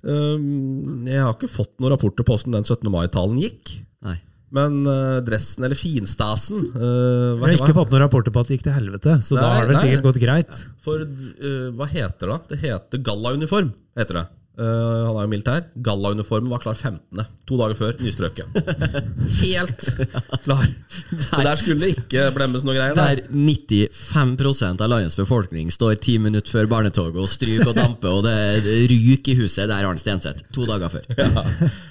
[0.05, 2.89] Um, jeg har ikke fått noen rapporter på hvordan den 17.
[2.93, 3.73] mai-talen gikk.
[4.05, 4.19] Nei.
[4.55, 8.59] Men uh, dressen, eller finstasen uh, Jeg har ikke fått noen rapporter på at det
[8.59, 9.83] gikk til helvete, så da har det vel nei.
[9.87, 10.63] sikkert gått greit.
[10.85, 12.39] For uh, hva heter det?
[12.53, 13.73] Det heter gallauniform.
[13.97, 14.25] heter det.
[14.55, 15.65] Uh, han er jo militær.
[15.83, 17.25] Gallauniformen var klar 15.
[17.49, 18.45] To dager før nystrøket.
[19.41, 19.81] Helt
[20.45, 20.65] klar.
[21.25, 22.95] Så der skulle det ikke blemmes noe greier.
[22.95, 23.27] Der Der.
[23.35, 28.87] 95% av landets befolkning står ti minutter før barnetoget og stryker og damper, og det
[28.91, 29.67] ryker i huset.
[29.71, 30.45] Der han Stenseth.
[30.55, 31.05] To dager før.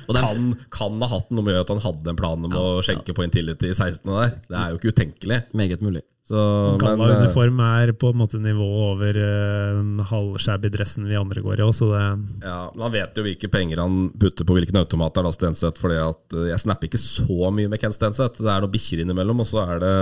[0.08, 2.66] Og dem- Kan, kan ha hatt noe med at han hadde en plan om å
[2.84, 4.08] skjenke på Intility i 16.
[4.08, 4.34] der.
[4.48, 5.42] Det er jo ikke utenkelig.
[5.52, 6.02] Meget mulig.
[6.24, 11.04] Så, men, Galla uh, uniform er på en måte nivået over eh, den halvshabby dressen
[11.04, 12.04] vi andre går i òg, så det
[12.46, 15.20] Ja, men Han vet jo hvilke penger han putter på hvilken automat.
[15.20, 18.40] Da, Stenseth, For eh, Jeg snapper ikke så mye med Ken Stenseth.
[18.40, 19.94] Det er noen bikkjer innimellom, og så er det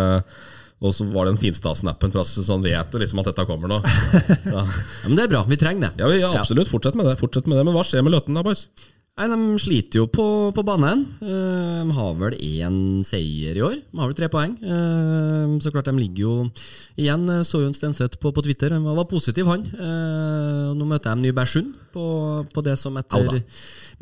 [0.83, 3.45] og så var det en Finstad-snappen fra oss, så han vet jo liksom at dette
[3.47, 3.77] kommer nå.
[4.51, 5.43] Ja, Ja, men det er bra.
[5.47, 6.03] Vi trenger det.
[6.03, 6.71] ja, vi- ja absolutt.
[6.73, 7.15] Fortsett med det.
[7.21, 7.67] Fortsett med det.
[7.69, 8.65] Men hva skjer med Løten da, boys?
[9.13, 10.25] Nei, De sliter jo på,
[10.57, 11.03] på banen.
[11.21, 13.75] Eh, De har vel én seier i år.
[13.93, 14.55] De har vel tre poeng.
[14.57, 16.33] Eh, Så klart de ligger jo
[16.97, 18.73] Igjen eh, så jo en Stenseth på, på Twitter.
[18.73, 19.67] Han var positiv, han.
[19.69, 22.07] Eh, Nå møter de Nybergsund på,
[22.57, 23.43] på det som etter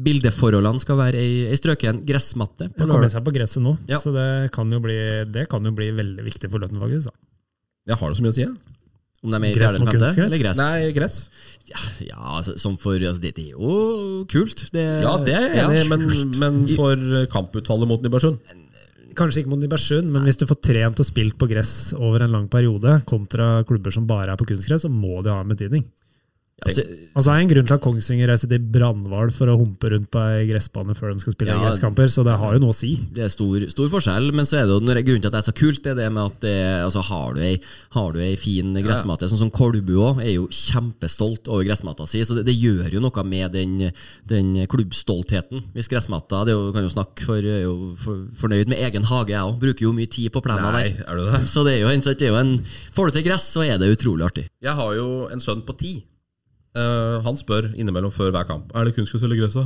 [0.01, 2.71] bildeforholdene skal være ei, ei strøken gressmatte.
[2.79, 3.99] På kommer seg på gresset nå, Ja.
[4.01, 4.97] så det kan, jo bli,
[5.29, 7.11] det kan jo bli veldig viktig for Løten, faktisk.
[7.11, 7.19] Da.
[7.91, 8.55] Jeg har det så mye å si, jeg.
[9.21, 10.31] Om de er i Gress mot kunstgress?
[10.31, 10.57] eller gress?
[10.57, 11.17] Nei, gress.
[11.71, 14.67] Ja, ja altså, som for, altså, det, det er jo kult.
[14.75, 18.41] Det, Ja, det er jeg enig i, men, men for kamputfallet mot Nybergsund
[19.19, 22.31] Kanskje ikke mot Nybergsund, men hvis du får trent og spilt på gress over en
[22.31, 25.83] lang periode, kontra klubber som bare er på kunstgress, så må det ha en betydning.
[26.61, 29.91] Altså, Altså, det er en grunn til at Kongsvinger reiser til Brannhval for å humpe
[29.93, 32.75] rundt på ei gressbane før de skal spille Ja, gresskamper, så det har jo noe
[32.75, 32.93] å si.
[33.17, 35.41] Det er stor, stor forskjell, men så er det jo når grunnen til at det
[35.41, 37.55] er så kult, det er det med at det, altså, har, du ei,
[37.97, 42.23] har du ei fin gressmatte, sånn som Kolbu òg, er jo kjempestolt over gressmatta si,
[42.27, 43.91] så det, det gjør jo noe med den,
[44.31, 45.65] den klubbstoltheten.
[45.75, 49.09] Hvis gressmatta det er jo, kan jo snakke for, er jo for, fornøyd med egen
[49.11, 49.59] hage, jeg òg.
[49.65, 51.03] Bruker jo mye tid på plena Nei, der.
[51.09, 51.43] er du det?
[51.51, 52.55] Så det er jo en, så det er jo en
[52.95, 54.47] Får du til gress, så er det utrolig artig.
[54.63, 55.93] Jeg har jo en sønn på ti.
[56.79, 59.57] Eh, han spør innimellom før hver kamp Er det kunstgress eller gress.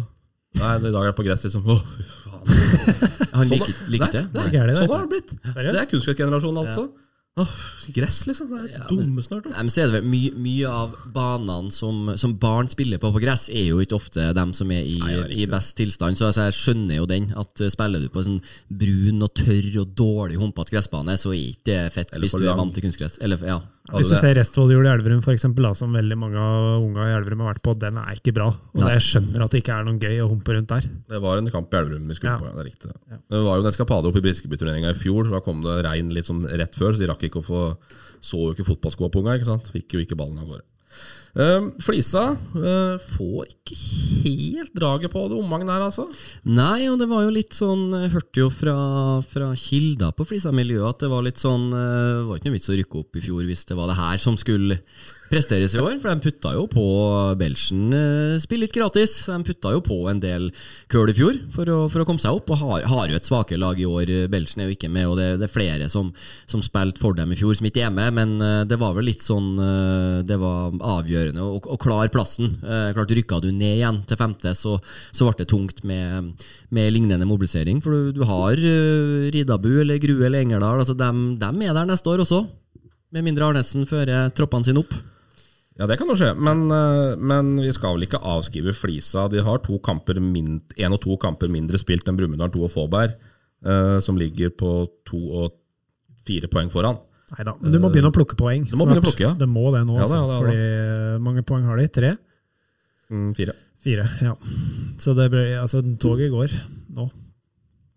[0.57, 1.65] Nei, i dag er det på gress, liksom.
[1.67, 2.45] Faen.
[3.35, 4.67] Han liker, da- liker Nei, det.
[4.71, 5.33] nei, Sånn har det blitt.
[5.43, 6.85] Det er kunstgressgenerasjonen, altså.
[7.35, 7.51] Oh,
[7.91, 8.47] gress, liksom.
[8.53, 12.69] Det er ja, men så er det vel mye, mye av banene som, som barn
[12.71, 15.49] spiller på på gress, er jo ikke ofte dem som er i, Nei, er i
[15.51, 16.15] best tilstand.
[16.21, 17.33] Så altså, jeg skjønner jo den.
[17.35, 18.39] At eh, Spiller du på sånn
[18.71, 22.55] brun og tørr og dårlig humpete gressbane, så er ikke det fett hvis du er
[22.61, 23.19] vant til kunstgress.
[23.19, 23.59] Eller, ja.
[23.93, 27.05] Hvis du ser Restvoll jul i Elverum, for eksempel, da, som veldig mange av unga
[27.05, 28.47] i Elverum har vært på, den er ikke bra.
[28.49, 28.95] Og Nei.
[28.97, 30.87] jeg skjønner at det ikke er noen gøy å humpe rundt der.
[31.13, 32.39] Det var en kamp i Elverum vi skulle Ja.
[32.41, 32.47] på.
[32.49, 32.95] Ja, det er riktig.
[33.29, 35.29] Det var jo en eskapade oppe i Briskeby-turneringa i fjor.
[35.31, 37.77] Da kom det regn litt sånn rett før, så de rakk ikke å få
[38.25, 39.35] Så jo ikke fotballskoa på unga.
[39.37, 39.69] ikke sant?
[39.69, 40.63] Fikk jo ikke ballen av gårde.
[41.35, 43.77] Um, Flisa eh, får ikke
[44.23, 46.05] helt draget på det omfanget her, altså.
[46.47, 48.77] Nei, og det var jo litt sånn Jeg hørte jo fra,
[49.27, 52.71] fra kilder på Flisa-miljøet at det var litt sånn eh, Det var ikke noe vits
[52.71, 54.79] å rykke opp i fjor hvis det var det her som skulle
[55.35, 55.99] presteres i år.
[56.01, 56.87] For de putta jo på
[57.41, 57.93] Belgien,
[58.43, 59.17] spill litt gratis.
[59.27, 60.51] De putta jo på en del
[60.93, 63.29] køl i fjor for å, for å komme seg opp, og har, har jo et
[63.29, 64.13] svakere lag i år.
[64.33, 66.13] Belgien er jo ikke med, og det, det er flere som,
[66.51, 68.15] som spilte for dem i fjor, som ikke er med.
[68.17, 72.57] Men eh, det var vel litt sånn eh, Det var avgjørende å, å klare plassen.
[72.63, 74.77] Eh, klart Rykka du ned igjen til femte, så,
[75.15, 76.35] så ble det tungt med,
[76.75, 77.83] med lignende mobilisering.
[77.85, 78.59] For du, du har
[79.35, 82.45] Ridabu eller Grue eller Engerdal, altså dem, dem er der neste år også.
[83.15, 84.95] Med mindre Arnesen fører troppene sine opp.
[85.75, 89.25] Ja, det kan jo skje, men, eh, men vi skal vel ikke avskrive Flisa.
[89.33, 92.71] De har to kamper mindre, en og to kamper mindre spilt enn Brumunddal 2 og
[92.71, 93.17] Fåberg,
[93.67, 94.71] eh, som ligger på
[95.09, 95.57] to og
[96.25, 97.01] fire poeng foran.
[97.35, 98.69] Nei da, men du må begynne å plukke poeng.
[98.71, 99.33] Du må begynne å plukke, ja.
[99.35, 100.39] Det må det nå, Ja, ja, det, ja.
[100.45, 101.89] Fordi mange poeng har de?
[101.89, 102.13] Tre?
[103.11, 103.57] Mm, fire.
[103.83, 104.35] Fire, ja.
[105.03, 106.55] Så det ble, altså, toget går
[106.95, 107.09] nå.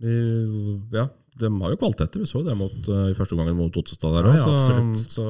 [0.01, 2.21] Ja, de har jo kvaliteter.
[2.23, 4.57] Vi så det mot, eh, i første gangen mot Ottestad der Ja, òg.
[4.57, 5.25] ja, så, så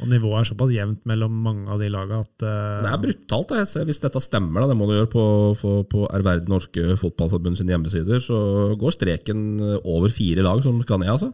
[0.00, 3.48] Og nivået er såpass jevnt mellom mange av de laga at uh, det er brutalt.
[3.52, 3.60] da.
[3.62, 5.24] Jeg ser, hvis dette stemmer, da, det må det gjøre på,
[5.60, 9.46] på, på ærverdig norske fotballforbund sine hjemmesider, så går streken
[9.84, 11.30] over fire lag som skal ned, altså.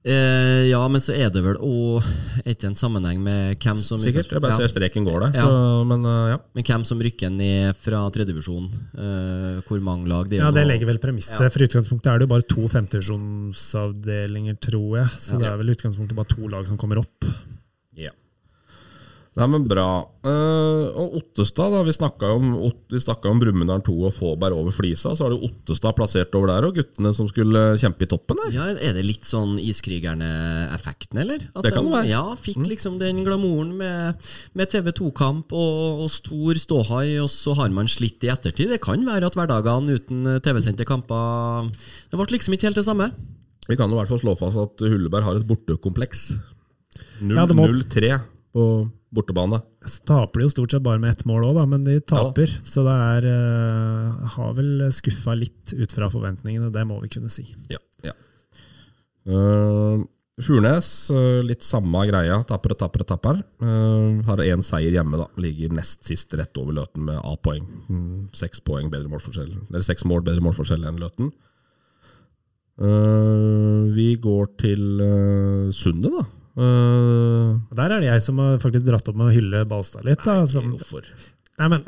[0.00, 2.00] Eh, ja, men så er det vel òg
[2.48, 4.30] ikke en sammenheng med hvem som Sikkert.
[4.32, 4.62] Jeg bare Ja.
[4.62, 5.34] ser streken går der.
[5.36, 5.44] Ja.
[5.44, 6.38] Så, men eh, ja.
[6.56, 8.70] Men hvem som rykker ned fra tredjevisjon.
[8.96, 10.24] Eh, hvor mange lag?
[10.30, 11.52] Det er Ja, det legger vel premisset.
[11.52, 15.08] For utgangspunktet er det jo bare to femtedivisjonsavdelinger, tror jeg.
[15.20, 17.28] Så det er vel utgangspunktet bare to lag som kommer opp.
[19.38, 19.44] Ja.
[19.44, 19.84] Nei, men bra.
[20.26, 21.84] Uh, og Ottestad, da.
[21.86, 25.12] Vi snakka om, om Brumunddal 2 og Fåberg over Flisa.
[25.14, 28.50] Så har du Ottestad plassert over der, og guttene som skulle kjempe i toppen der.
[28.58, 31.46] Ja, Er det litt sånn Iskrigerne-effekten, eller?
[31.54, 32.08] At Det kan de, det være.
[32.08, 32.10] Mm.
[32.10, 37.70] Ja, Fikk liksom den glamouren med, med TV2-kamp og, og stor ståhai, og så har
[37.74, 38.74] man slitt i ettertid.
[38.74, 41.70] Det kan være at hverdagene uten TV-sendte kamper
[42.10, 43.12] Det ble liksom ikke helt det samme.
[43.70, 46.32] Vi kan jo i hvert fall slå fast at Hulleberg har et bortekompleks.
[47.22, 48.18] Ja, det må- 0-3
[48.50, 49.58] på bortebane.
[49.86, 52.52] Så taper de jo stort sett bare med ett mål òg, men de taper.
[52.66, 57.32] Så det er uh, Har vel skuffa litt ut fra forventningene, det må vi kunne
[57.32, 57.48] si.
[57.72, 57.80] Ja.
[58.06, 58.14] ja.
[59.26, 60.06] Uh,
[60.40, 62.38] Furnes, uh, litt samme greia.
[62.48, 63.42] Tapper og tapper og tapper.
[64.30, 65.28] Har én seier hjemme, da.
[65.42, 67.66] Ligger nest sist rett over Løten med A-poeng.
[67.90, 69.52] Mm, Seks poeng bedre målforskjell.
[69.68, 71.32] Eller seks mål bedre målforskjell enn Løten.
[73.92, 75.02] Vi går til
[75.76, 76.22] Sundet, da.
[76.60, 80.04] Eh, Og Der er det jeg som har faktisk dratt opp med å hylle Balstad
[80.08, 80.22] litt.
[80.26, 80.74] Da, som?
[81.60, 81.84] Nei, men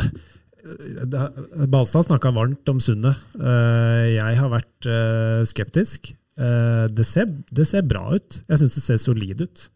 [1.72, 3.18] Balstad snakka varmt om Sundet.
[3.38, 6.12] Eh, Jeg har vært eh, skeptisk.
[6.38, 8.42] Eh, Det ser, det ser bra ut.
[8.48, 9.68] Jeg syns det ser solid ut.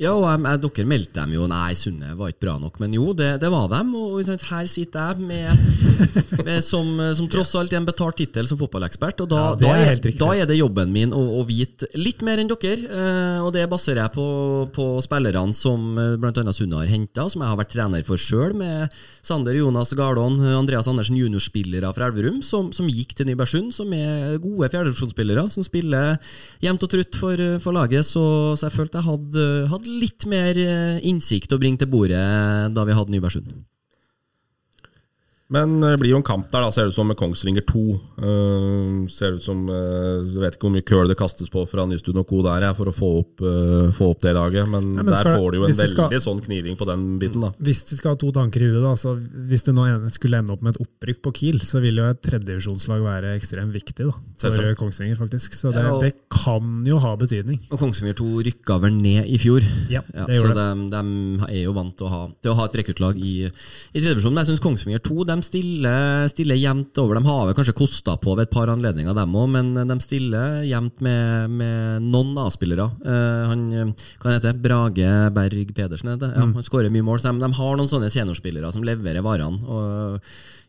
[0.00, 2.78] Ja, og jeg, jeg, dere meldte dem jo Nei, Sunne var ikke bra nok.
[2.80, 3.90] Men jo, det, det var dem.
[3.98, 5.50] Og sant, her sitter jeg med,
[6.46, 9.20] med som, som tross alt en betalt tittel som fotballekspert.
[9.26, 11.90] Og da, Ja, det da, er er, da er det jobben min å, å vite
[12.00, 12.78] litt mer enn dere.
[12.88, 14.24] Eh, og det baserer jeg på,
[14.72, 16.46] på spillerne som eh, bl.a.
[16.56, 20.88] Sunne har henta, som jeg har vært trener for sjøl, med Sander Jonas Gardon, Andreas
[20.88, 26.16] Andersen, juniorspillere fra Elverum, som, som gikk til Nybergsund, som er gode fjerdedivisjonsspillere, som spiller
[26.64, 28.08] jevnt og trutt for, for laget.
[28.08, 28.24] Så,
[28.56, 32.22] så jeg følte jeg hadde, hadde litt mer eh, innsikt å bringe til bordet
[32.74, 33.52] da vi hadde Nybergsund.
[35.50, 37.80] Men det blir jo en kamp der, da, ser det ut som, med Kongsvinger 2.
[38.22, 41.86] Uh, ser ut som uh, Jeg vet ikke hvor mye køl det kastes på fra
[41.90, 42.38] Nystuen og co.
[42.46, 45.24] der jeg, for å få opp, uh, få opp det laget, men, Nei, men der
[45.24, 47.40] skal- får du jo en veldig skal- sånn kniving på den biten.
[47.42, 50.38] da Hvis de skal ha to tanker i huet, da, så hvis det nå skulle
[50.38, 54.06] ende opp med et opprykk på Kiel, så vil jo et tredjedivisjonslag være ekstremt viktig
[54.06, 55.16] da, for Kongsvinger.
[55.18, 55.52] faktisk.
[55.58, 57.58] Så det, Ja, og- det kan jo ha betydning.
[57.72, 59.60] Og Kongsvinger 2 rykka vel ned i fjor.
[59.90, 62.56] Ja, Ja, det så gjorde de, de er jo vant til å ha, til å
[62.56, 63.50] ha et rekruttlag i,
[63.94, 64.32] i tredjevisjon.
[64.32, 67.18] Men jeg syns Kongsvinger 2 de stiller, stiller jevnt over.
[67.18, 70.62] De har vel kanskje kosta på ved et par anledninger, dem òg, men de stiller
[70.68, 72.86] jevnt med, med noen A-spillere.
[73.04, 76.36] Uh, han, eh, hva heter Brage Berg Pedersen, heter det?
[76.36, 76.54] ja, Mm.
[76.54, 77.20] han skårer mye mål.
[77.20, 79.60] Så de, de har noen sånne seniorspillere som leverer varene.
[79.66, 80.20] Og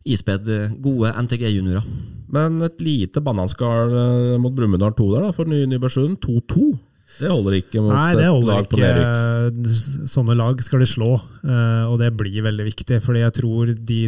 [0.06, 1.84] ispedd eh, gode NTG-juniorer.
[2.32, 6.18] Men et lite bananskall eh, mot Brumunddal 2 der, da, for Ny Nybergsund.
[6.24, 6.72] 2-2.
[7.20, 8.80] Det holder ikke mot Nei, det et holder lag ikke.
[8.82, 10.08] nedrykk.
[10.10, 11.12] Sånne lag skal de slå,
[11.44, 13.02] eh, og det blir veldig viktig.
[13.04, 14.00] fordi jeg tror de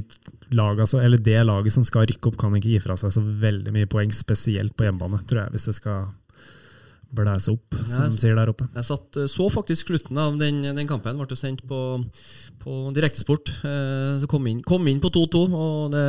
[0.54, 3.74] laga, eller det laget som skal rykke opp, kan ikke gi fra seg så veldig
[3.74, 6.06] mye poeng, spesielt på hjemmebane, tror jeg, hvis det skal
[7.14, 8.66] blæse opp, som jeg, de sier der oppe.
[8.74, 11.20] Jeg satt, eh, så faktisk slutten av den, den kampen.
[11.20, 11.80] Ble sendt på,
[12.64, 13.52] på direktesport.
[13.64, 16.06] Eh, så kom inn, kom inn på 2-2, og det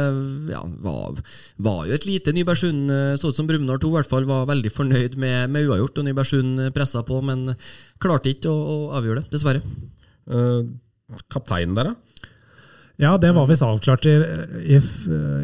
[0.55, 1.21] ja, var,
[1.69, 2.89] var jo et lite Nybergsund.
[2.91, 6.01] eh, Så ut som Brumunddal 2 i hvert fall var veldig fornøyd med, med uavgjort,
[6.01, 7.53] og Nybergsund pressa på, men
[8.03, 9.63] klarte ikke å, å avgjøre det, dessverre.
[10.31, 10.65] Eh,
[11.33, 12.14] kapteinen der, da?
[13.03, 14.13] Ja, det var visst avklart i,
[14.71, 14.77] i,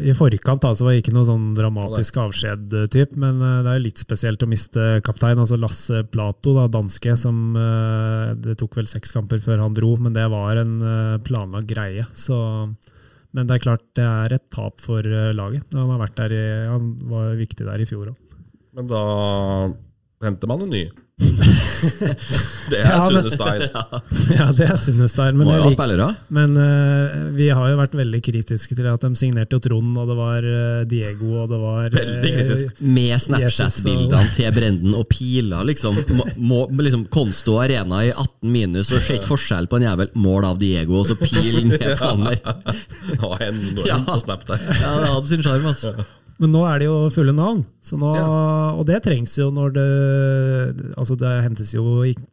[0.07, 0.63] i forkant.
[0.63, 4.45] Altså, det var ikke noe sånn dramatisk avskjed-typ, men eh, det er jo litt spesielt
[4.45, 5.39] å miste kaptein.
[5.41, 9.91] altså Lasse Plato, da, danske, som eh, Det tok vel seks kamper før han dro,
[9.99, 12.07] men det var en eh, planlagt greie.
[12.15, 12.39] Så,
[13.35, 15.67] men det er klart det er et tap for eh, laget.
[15.75, 18.27] Han, har vært der i, han var viktig der i fjor òg.
[18.79, 19.03] Men da
[20.23, 20.85] henter man en ny.
[22.71, 23.63] det er Ja, Sunne Stein.
[24.37, 25.37] Ja, det er Sunnestein.
[25.37, 25.71] Men, jeg ha
[26.33, 30.09] men uh, vi har jo vært veldig kritiske til at de signerte jo Trond, og
[30.09, 32.81] det var uh, Diego, og det var Veldig kritisk.
[32.81, 35.99] Med Snapchat-bildene til Brenden og piler, liksom.
[36.15, 40.11] Må, må, liksom Konsto Arena i 18 minus, og ser ikke forskjell på en jævel.
[40.21, 42.41] Mål av Diego, og så pil ned han der.
[43.87, 43.97] Ja.
[44.81, 45.93] Ja, det hadde sin sjarm, altså.
[46.41, 48.11] Men nå er det jo fulle navn, så nå,
[48.73, 49.83] og det trengs jo når det
[50.97, 51.83] Altså Det hentes jo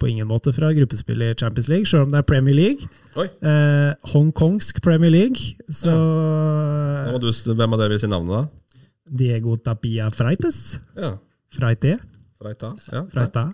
[0.01, 2.89] på ingen måte fra gruppespill i Champions League, selv om det er Premier League.
[3.19, 5.53] Eh, Hongkongsk Premier League.
[5.69, 8.83] Så må du, hvem av dere vil si navnet, da?
[9.21, 10.79] Diego Tapia Freites.
[10.97, 11.15] Ja.
[11.53, 11.99] Freite.
[12.41, 12.75] Freita?
[12.93, 13.05] Ja.
[13.13, 13.49] Freita.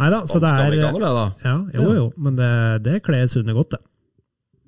[0.00, 1.24] Nei da, så det er Spansk-amerikaner, det, da.
[1.44, 2.52] ja, Jo, jo, men det,
[2.86, 3.82] det kler Sunne godt, det.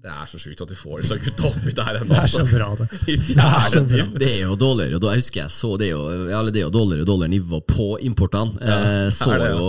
[0.03, 2.11] Det er så sjukt at de får disse gutta oppi der ennå.
[2.11, 2.87] Det er så bra, det.
[3.07, 4.07] Det er så bra.
[4.19, 6.65] Det er jo dårligere, og da husker jeg så det er jo, ja, det er
[6.65, 8.59] jo dårligere og dårligere nivå på importene.
[8.59, 8.81] Ja,
[9.15, 9.61] så det, ja.
[9.61, 9.69] jo,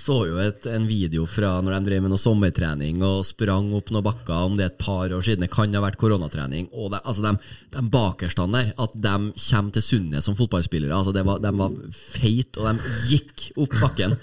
[0.00, 3.92] så jo et, en video fra når de drev med noe sommertrening og sprang opp
[3.92, 6.70] noen bakker, om det er et par år siden, det kan ha vært koronatrening.
[6.72, 7.36] Og de, altså de,
[7.76, 11.76] de bakerstene der, at de kommer til Sundet som fotballspillere, altså det var, de var
[11.92, 14.16] feite, og de gikk opp bakken.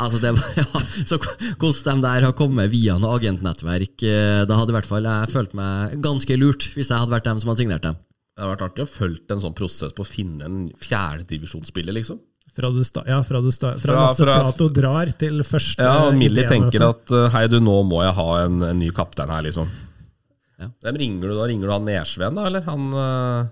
[0.00, 0.64] Altså det ja,
[1.08, 1.18] så
[1.60, 5.32] Hvordan de der har kommet via noe agentnettverk, eh, da hadde i hvert fall jeg
[5.34, 7.98] følt meg ganske lurt, hvis jeg hadde vært dem som hadde signert dem.
[8.34, 12.20] Det hadde vært artig å følge en sånn prosess på å finne en fjerdedivisjonsspiller, liksom.
[12.56, 16.08] Fra du, sta, ja, fra du sta, fra Fra- fra- Plato drar til første Ja,
[16.08, 19.30] og Millie tenker at uh, hei, du, nå må jeg ha en, en ny kaptein
[19.30, 19.68] her, liksom.
[20.60, 20.66] Ja.
[20.82, 21.46] Hvem ringer du da?
[21.48, 23.46] Ringer du han Nesveen, da, eller han uh,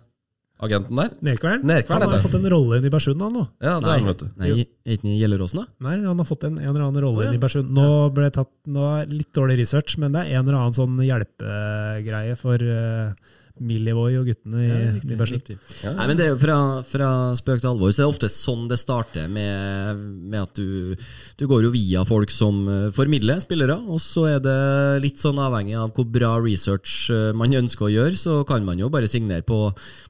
[0.58, 1.12] agenten der?
[1.24, 1.64] Nerkvern?
[1.66, 3.44] Nerkvern, han har fått en rolle inn i Bersund, nå.
[3.62, 4.28] Ja, det er han, vet du.
[4.40, 5.66] Nei, er ikke i Gjelleråsen, da?
[5.86, 7.30] Nei, han har fått en, en eller annen rolle ja.
[7.30, 7.70] inn i Bersund.
[7.74, 10.78] Nå ble det tatt nå er litt dårlig research, men det er en eller annen
[10.78, 15.52] sånn hjelpegreie for uh, Millivoy og guttene i, i Bersund.
[15.84, 18.66] Nei, men det er jo fra, fra spøk til alvor, så er det ofte sånn
[18.70, 20.94] det starter, med, med at du,
[21.38, 24.58] du går jo via folk som eh, formidler spillere, og så er det
[25.04, 28.80] litt sånn avhengig av hvor bra research eh, man ønsker å gjøre, så kan man
[28.80, 29.60] jo bare signere på,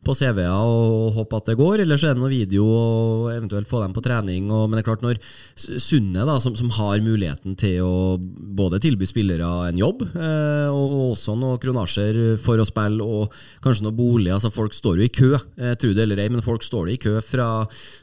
[0.04, 3.70] på CV-er og håpe at det går, eller så er det noe video og eventuelt
[3.70, 4.50] få dem på trening.
[4.52, 5.20] Og, men det er klart, når
[5.58, 10.84] Sunne, da, som, som har muligheten til å både tilby spillere en jobb, eh, og,
[10.98, 14.34] og også noen kronasjer for å spille, og kanskje noen boliger.
[14.38, 16.96] altså Folk står jo i kø, eh, tro det eller ei, men folk står i
[17.00, 17.48] kø fra,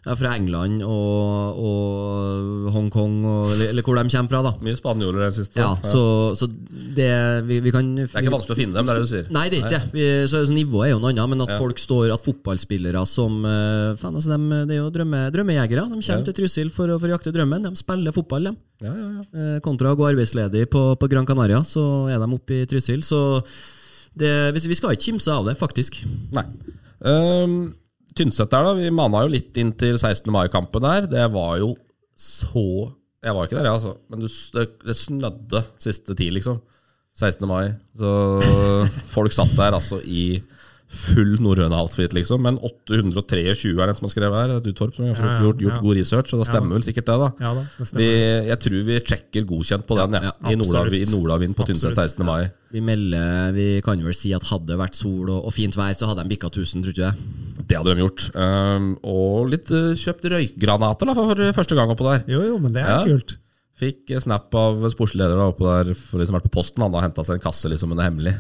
[0.06, 3.15] ja, fra England og, og Hongkong,
[3.54, 4.41] eller, eller hvor de kommer fra.
[4.45, 5.60] da Mye spanjoler den siste.
[5.60, 6.04] ja, så,
[6.39, 6.48] så
[6.95, 7.10] det
[7.48, 9.30] vi, vi kan Det er ikke vanskelig å finne dem, det er det du sier.
[9.36, 10.10] Nei, det er ikke det.
[10.32, 11.60] Så, så nivået er jo noe annet, men at Ja.
[11.62, 15.86] folk står At fotballspillere som eh, faen, altså, de, Det er jo drømme, drømmejegere.
[15.89, 16.24] De kommer Ja.
[16.28, 17.63] til Trysil for, for å jakte drømmen.
[17.69, 18.56] De spiller fotball, de.
[18.86, 19.24] Ja, ja, ja.
[19.56, 23.02] Eh, Kontra å gå arbeidsledig på, på Gran Canaria, så er de oppe i Trysil.
[23.06, 23.19] Så
[24.19, 25.99] det, vi skal ikke kimse av det, faktisk.
[26.36, 26.45] Nei.
[27.06, 27.73] Um,
[28.15, 28.75] Tynset der, da.
[28.78, 30.30] Vi mana jo litt inn til 16.
[30.32, 31.10] mai-kampen der.
[31.12, 31.73] Det var jo
[32.15, 32.93] så
[33.25, 33.95] Jeg var ikke der, jeg, altså.
[34.10, 36.62] Men du, det, det snødde siste tid, liksom.
[37.17, 37.47] 16.
[37.49, 37.73] mai.
[37.97, 38.12] Så
[39.15, 40.38] folk satt der altså i
[40.96, 42.42] full norrøne outfit, liksom.
[42.46, 43.44] Men 823
[43.76, 44.54] er den som har skrevet her.
[44.56, 45.82] Er du, Torp, som har ja, gjort, gjort ja.
[45.84, 46.80] god research, og det stemmer Ja.
[46.80, 47.30] vel sikkert det, da.
[47.46, 47.88] Ja da, det.
[48.00, 48.10] Vi,
[48.50, 50.32] jeg tror vi sjekker godkjent på den, ja.
[50.32, 50.60] Ja, I.
[50.62, 52.26] Nordavind Nordav på Tynset 16.
[52.26, 52.50] mai.
[52.76, 55.94] Vi melder, vi kan vel si at hadde det vært sol og, og fint vær,
[55.96, 57.32] så hadde de bikka 1000, tror du jeg.
[57.70, 58.28] Det hadde de gjort.
[58.36, 62.26] Um, og litt uh, kjøpt røykgranater da, for første gang oppå der.
[62.32, 63.04] Jo, jo, men det er Ja.
[63.08, 63.38] kult.
[63.76, 66.84] Fikk snap av sportslig leder da, oppå der for liksom vært på posten.
[66.86, 68.36] Han har henta seg en kasse liksom, men det er hemmelig.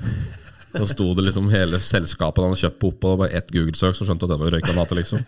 [0.75, 3.95] Så sto det liksom hele selskapet han hadde kjøpt på opp, og bare ett Google-søk,
[3.95, 4.99] så skjønte at det var røykgranater.
[4.99, 5.23] liksom.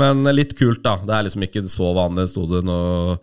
[0.00, 0.98] Men litt kult, da.
[1.02, 2.26] Det er liksom ikke så vanlig.
[2.26, 3.18] Det sto det noe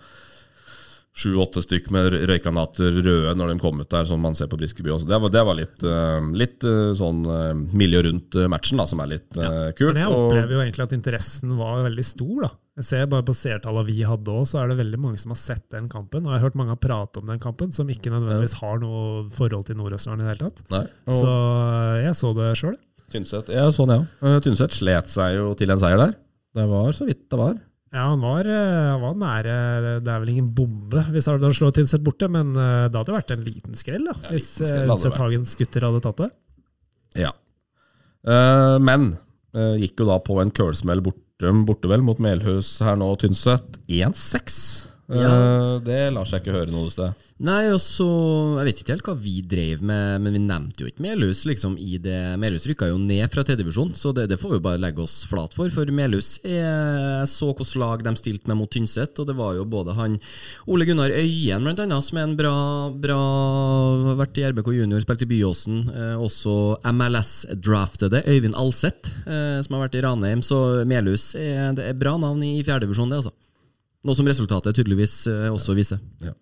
[1.14, 4.56] sju-åtte stykk med rø- røykgranater røde når de kom ut der, som man ser på
[4.58, 5.08] Briskeby også.
[5.10, 8.86] Det var, det var litt, eh, litt eh, sånn uh, miljø rundt eh, matchen, da,
[8.88, 9.92] som er litt eh, kult.
[9.94, 12.36] Men jeg og- opplever jo egentlig at interessen var veldig stor.
[12.46, 12.52] da.
[12.80, 15.42] Jeg ser bare på seertallene vi hadde òg, så er det veldig mange som har
[15.42, 16.24] sett den kampen.
[16.24, 19.68] Og jeg har hørt mange prate om den kampen, som ikke nødvendigvis har noe forhold
[19.68, 20.64] til Nord-Østerdalen i det hele tatt.
[20.72, 22.78] Nei, og- Så eh, jeg så det sjøl.
[23.12, 24.06] Tynset ja, sånn, ja.
[24.24, 26.16] Eh, Tynset slet seg jo til en seier der.
[26.56, 27.60] Det var så vidt det var.
[27.92, 29.56] Ja, han var, eh, var nære
[30.00, 33.34] Det er vel ingen bombe hvis Alvdal slår Tynset borte, men eh, det hadde vært
[33.36, 36.30] en liten skrell da, Ja, hvis Unset Hagens gutter hadde tatt det.
[37.20, 37.34] Ja.
[38.24, 39.10] Uh, men
[39.58, 43.82] uh, gikk jo da på en kølsmell borte, borte vel mot Melhus her nå, Tynset.
[43.92, 44.62] 1-6.
[45.12, 47.28] Eh, det lar seg ikke høre noe sted.
[47.42, 48.06] Nei, og så
[48.60, 51.74] Jeg vet ikke helt hva vi drev med, men vi nevnte jo ikke Melhus liksom,
[51.82, 52.38] i det.
[52.42, 55.56] Melhus rykka jo ned fra tredjevisjon, så det, det får vi bare legge oss flat
[55.58, 55.72] for.
[55.74, 59.66] For Melhus er, så hvilket lag de stilte med mot Tynset, og det var jo
[59.66, 60.20] både han
[60.70, 62.56] Ole Gunnar Øyen, blant annet, som er en bra,
[62.94, 63.20] bra
[64.12, 65.84] har vært i RBK junior, spilt i Byåsen.
[65.90, 66.56] Eh, også
[66.94, 70.46] MLS-draftede Øyvind Alseth, eh, som har vært i Ranheim.
[70.46, 73.34] Så Melhus er, det er bra navn i fjerdedivisjon, det, altså.
[74.08, 76.00] Noe som resultatet tydeligvis eh, også viser.
[76.26, 76.34] Ja.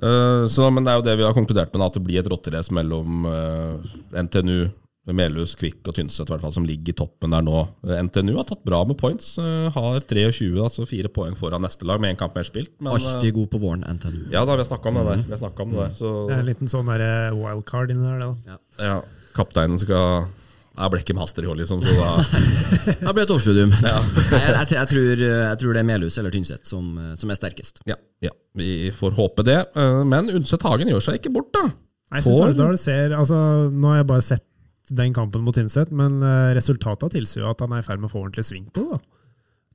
[0.00, 2.30] Eh, så, men det er jo det vi har konkludert med, at det blir et
[2.32, 3.92] rotterace mellom eh,
[4.24, 4.70] NTNU,
[5.12, 7.64] Melhus, Kvikk og Tynset, fall, som ligger i toppen der nå.
[7.82, 9.32] NTNU har tatt bra med points.
[9.74, 12.70] har 23, altså fire poeng foran neste lag, med én kamp mer spilt.
[12.78, 14.28] Men, Alltid god på våren, NTNU.
[14.30, 15.24] Ja da, vi har snakka om det der.
[15.26, 16.92] Vi har snakket om det der så, Det er en liten sånn
[17.40, 18.30] wildcard inni der, det.
[18.46, 18.60] da.
[18.86, 18.96] ja,
[19.34, 20.30] kapteinen skal
[20.72, 22.10] Jeg ble ikke master i år, liksom, så da
[23.02, 23.74] Det blir et årsstudium.
[23.84, 26.86] Nei, jeg, jeg, jeg, tror, jeg tror det er Melhus eller Tynset som,
[27.20, 27.82] som er sterkest.
[27.88, 29.58] Ja, ja, vi får håpe det.
[29.76, 31.66] Eh, Men Undset Hagen gjør seg ikke bort, da.
[32.16, 33.36] Jeg synes Får- ser altså,
[33.72, 34.46] Nå har jeg bare sett
[34.92, 38.10] den kampen mot Tynset, men eh, resultatet tilsier jo at han er i ferd med
[38.10, 38.96] å få ordentlig sving på det.
[38.98, 39.18] da.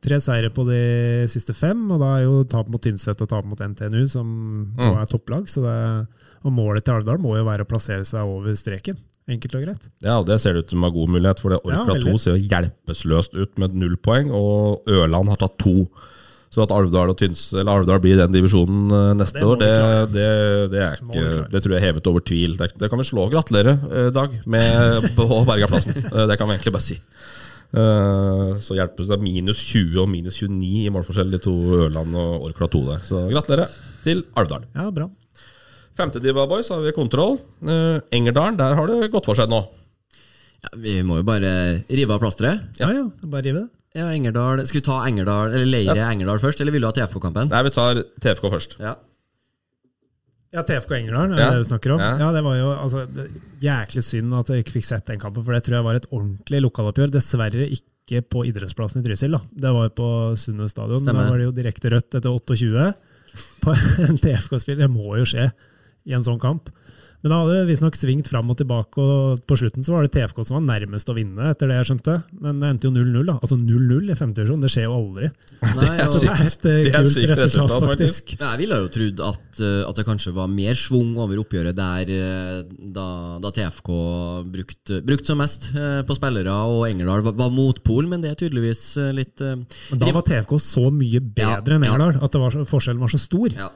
[0.08, 0.82] Tre seire på de
[1.32, 4.28] siste fem, og da er jo tap mot Tynset og tap mot NTNU, som
[4.78, 4.98] nå Mm.
[5.02, 5.48] er topplag.
[5.50, 5.78] Så det,
[6.46, 8.98] og målet til Alvdal må jo være å plassere seg over streken.
[9.28, 9.88] Enkelt og greit.
[10.06, 12.38] Ja, Det ser det ut som en god mulighet, for det Orkla ja, 2 ser
[12.38, 15.90] jo hjelpeløst ut med null poeng, og Ørland har tatt to.
[16.48, 19.72] Så at Alvdal og Tyns, eller Alvdal blir den divisjonen eh, neste Det år, det,
[20.14, 20.28] det,
[20.72, 22.56] det, er ikke, det tror jeg er hevet over tvil.
[22.58, 23.26] Det, det kan vi slå.
[23.34, 26.00] Gratulerer, eh, Dag, med på Bergaplassen.
[26.08, 26.98] Eh, Det kan vi egentlig bare si.
[27.68, 31.52] Så hjelpes det minus 20 og minus 29 i målforskjell, de to
[31.84, 33.02] Ørland og Orkla 2 der.
[33.04, 33.74] Så gratulerer
[34.06, 34.64] til Alvdal.
[34.72, 35.10] Ja, bra.
[35.98, 37.40] Femtediva boys har vi kontroll.
[37.66, 39.64] Uh, Engerdalen, der har det gått for seg nå.
[40.64, 41.50] Ja, vi må jo bare
[41.90, 42.64] rive av plasteret.
[42.82, 43.04] Ja, ja.
[43.26, 43.68] Bare rive det.
[43.98, 44.62] Ja, Engerdal.
[44.70, 47.50] Skal vi ta Engerdal, eller Leire Engerdal først, eller vil du ha TFK-kampen?
[47.50, 48.76] Nei, vi tar TFK først.
[48.84, 48.94] Ja.
[50.54, 51.50] Ja, TFK Engerdal, er Ja.
[51.52, 52.00] det du snakker om?
[52.00, 52.14] Ja.
[52.22, 53.26] Ja, det var jo altså, det,
[53.62, 56.08] jæklig synd at jeg ikke fikk sett den kampen, for det tror jeg var et
[56.12, 57.12] ordentlig lokaloppgjør.
[57.12, 59.32] Dessverre ikke på idrettsplassen i Trysil.
[59.32, 59.42] da.
[59.52, 61.02] Det var jo på Sundet stadion.
[61.02, 61.26] Stemmer.
[61.26, 62.94] Da var det jo direkte rødt etter 28
[63.66, 63.76] på
[64.08, 64.78] en TFK-spill.
[64.78, 65.50] Det må jo skje
[66.08, 66.72] i en sånn kamp.
[67.24, 70.12] Men da hadde det visstnok svingt fram og tilbake, og på slutten så var det
[70.14, 72.14] TFK som var nærmest å vinne, etter det jeg skjønte.
[72.44, 73.38] Men det endte jo 0-0, da.
[73.42, 75.30] Altså 0-0 i femte divisjon, det skjer jo aldri.
[75.64, 78.36] Nei, er og, Så det er et eh, Det er kult sykt resultat, resultat, faktisk.
[78.36, 81.80] Ja, jeg ville jo trodd at, eh, at det kanskje var mer svung over oppgjøret
[81.80, 82.62] der eh,
[83.00, 83.08] da,
[83.42, 83.92] da TFK
[84.54, 88.86] brukte brukt som mest på spillere, og Engerdal var, var motpol, men det er tydeligvis
[89.18, 89.66] litt Men
[90.00, 91.98] da var TFK så mye bedre Ja, enn ja.
[91.98, 93.58] Engerdal at det var så, forskjellen var så stor.
[93.58, 93.74] ja.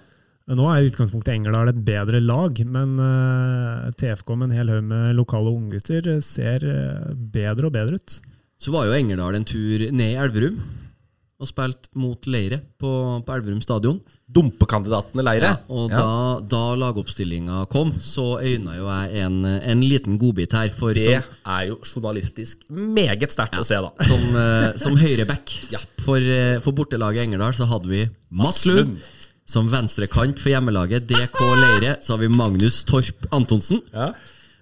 [0.50, 4.88] Nå er i utgangspunktet Engerdal et bedre lag, men eh, TFK med en hel haug
[4.90, 8.18] med lokale unggutter ser eh, bedre og bedre ut.
[8.62, 10.58] Så var jo Engerdal en tur ned i Elverum
[11.42, 12.90] og spilt mot Leire på,
[13.26, 13.96] på Elverum stadion.
[14.32, 15.56] Dumpekandidatene leire.
[15.74, 16.02] og Ja.
[16.04, 16.12] da,
[16.52, 20.70] da lagoppstillinga kom, så øyna jo jeg en, en liten godbit her.
[20.70, 23.90] For Det som, er jo journalistisk meget sterkt å se, da.
[24.06, 25.56] som, eh, som høyreback
[26.06, 29.02] for, eh, for bortelaget Engerdal så hadde vi Mats Lund.
[29.52, 33.82] Som venstrekant for hjemmelaget DK Leire så har vi Magnus Torp Antonsen.
[33.92, 34.12] Ja.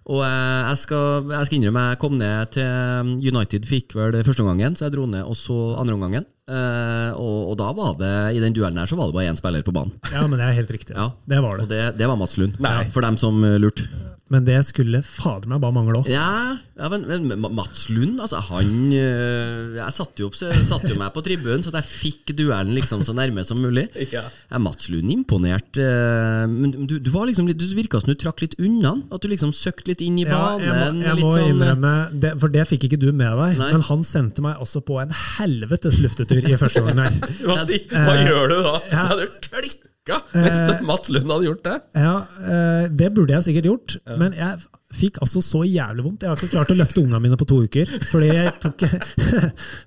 [0.09, 4.41] Og eh, jeg skal, jeg skal innrømme jeg kom ned til United fikk vel første
[4.41, 6.25] omgangen, så jeg dro ned og så andre omgangen.
[6.49, 9.37] Eh, og, og da var det i den duellen her så var det bare én
[9.37, 9.93] spiller på banen.
[10.09, 10.95] Ja, men det er helt riktig.
[10.97, 11.11] Ja.
[11.29, 11.77] Det var Og det.
[11.77, 12.87] det, det var Mats Lund, Nei.
[12.95, 13.85] for dem som lurte.
[14.30, 16.07] Men det skulle fader meg bare mangle òg.
[16.11, 20.97] Ja, ja men, men Mats Lund, altså han øh, Jeg satte jo, opp, satte jo
[20.99, 23.88] meg på tribunen, så jeg fikk duellen liksom så nærme som mulig.
[24.13, 24.23] Ja.
[24.61, 25.77] Mats Lund imponert?
[25.82, 28.95] øh, Men du, du var liksom du virka som du trakk litt unna.
[29.13, 30.63] At du liksom søkte litt inn i Ja, banen.
[30.65, 33.57] jeg må, jeg må sånn, øh, innrømme, det, for det fikk ikke du med deg,
[33.59, 33.71] Nei.
[33.73, 37.17] men han sendte meg også på en helvetes luftetur i første omgang.
[37.45, 38.75] Hva, hva Eh, gjør du da?
[38.93, 39.07] ja.
[39.17, 39.30] Det
[39.65, 41.78] du jo klikka hvis eh, Mats Lund hadde gjort det.
[41.95, 44.60] Ja, eh, det burde jeg sikkert gjort, men jeg
[44.95, 46.24] fikk altså så jævlig vondt.
[46.24, 48.86] Jeg har ikke klart å løfte ungene mine på to uker, fordi jeg tok,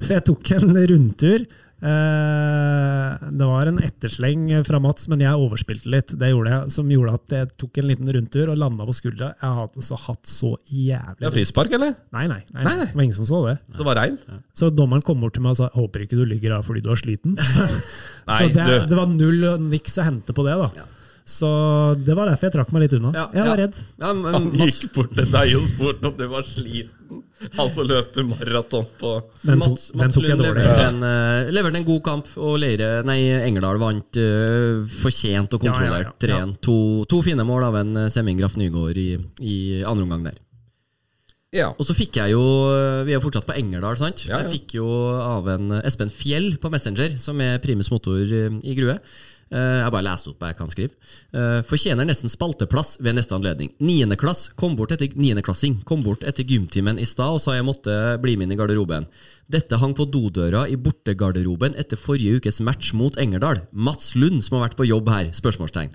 [0.03, 1.47] for jeg tok en rundtur.
[1.83, 6.13] Eh, Det var en ettersleng fra Mats, men jeg overspilte litt.
[6.19, 9.33] Det gjorde jeg, som gjorde at jeg tok en liten rundtur og landa på skuldra.
[9.41, 11.95] Jeg har altså hatt så jævlig Ja, Frispark, eller?
[12.15, 12.77] Nei, nei, nei, nei.
[12.87, 13.57] Det var ingen som så det.
[13.73, 14.19] Så det var rein?
[14.59, 16.91] Så dommeren kom bort til meg og sa 'håper ikke du ligger her fordi du
[16.91, 17.37] er sliten'.
[18.29, 20.85] Nei, så det, du- det var null og niks å hente på det, da.
[21.25, 21.47] Så
[22.05, 23.13] det var derfor jeg trakk meg litt unna.
[23.15, 23.67] Ja, jeg var ja.
[23.67, 23.77] redd.
[24.03, 26.91] Ja, men, Han gikk bort til deg og spurte om du var sliten.
[27.59, 30.63] Han som løper maraton på Den, to, Mats, den Mats tok jeg Lund dårlig.
[30.67, 35.67] leverte en, øh, leverte en god kamp, og Leire, nei, Engerdal vant øh, fortjent og
[35.67, 36.47] Ja, ja, kontrollert ja, ja.
[36.47, 36.57] 3-1.
[36.69, 36.79] To,
[37.11, 39.11] to fine mål av en Semming Graff Nygaard i,
[39.41, 40.41] i andre omgang der.
[41.53, 41.67] Ja.
[41.77, 42.41] Og så fikk jeg jo
[43.05, 44.23] Vi er jo fortsatt på Engerdal, sant?
[44.25, 44.47] Ja, ja.
[44.47, 44.87] Jeg fikk jo
[45.21, 48.95] av en Espen Fjell på Messenger, som er primus motor eh, i Grue.
[49.53, 50.95] Eh, Jeg bare leste opp hva jeg kan skrive.
[51.37, 53.73] Eh, Fortjener nesten spalteplass ved neste anledning.
[53.85, 57.97] Niendeklass kom bort etter niendeklassing kom bort etter gymtimen i stad og sa jeg måtte
[58.23, 59.07] bli med inn i garderoben.
[59.53, 63.67] Dette hang på dodøra i bortegarderoben etter forrige ukes match mot Engerdal.
[63.73, 65.31] Mats Lund, som har vært på jobb her?
[65.37, 65.93] Spørsmålstegn.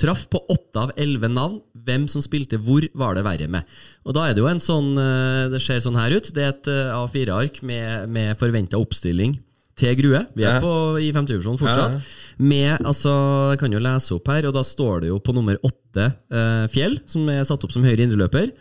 [0.00, 1.58] Traff på åtte av elleve navn.
[1.74, 3.66] Hvem som spilte hvor, var det verre med.
[4.06, 6.30] Og da er det jo en sånn eh, Det ser sånn her ut.
[6.32, 9.40] Det er et eh, A4-ark med, med forventa oppstilling
[9.80, 10.24] til Grue.
[10.36, 11.96] Vi er på, i femtedivisjon fortsatt.
[11.96, 12.26] Ja, ja.
[12.40, 13.12] Med, altså,
[13.52, 16.66] Jeg kan jo lese opp her, og da står det jo på nummer åtte eh,
[16.72, 18.54] Fjell, som er satt opp som høyre indreløper.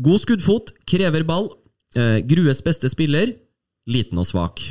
[0.00, 1.50] God skuddfot, krever ball.
[1.98, 3.34] Eh, Grues beste spiller,
[3.88, 4.62] liten og svak.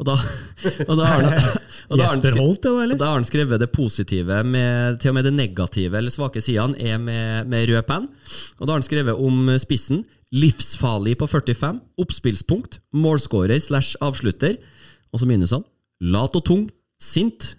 [0.00, 0.16] Og da,
[0.88, 1.30] og da har han,
[1.90, 5.18] og da har han skrevet, og da har han skrevet det positive, med, til og
[5.20, 8.10] med det negative eller svake sidene er med, med rød penn.
[8.58, 10.02] Og da har han skrevet om spissen.
[10.34, 14.56] Livsfarlig på 45, oppspillspunkt, målskårer slash avslutter.
[15.14, 15.62] Og så minusene.
[16.02, 16.64] Lat og tung,
[16.98, 17.52] sint,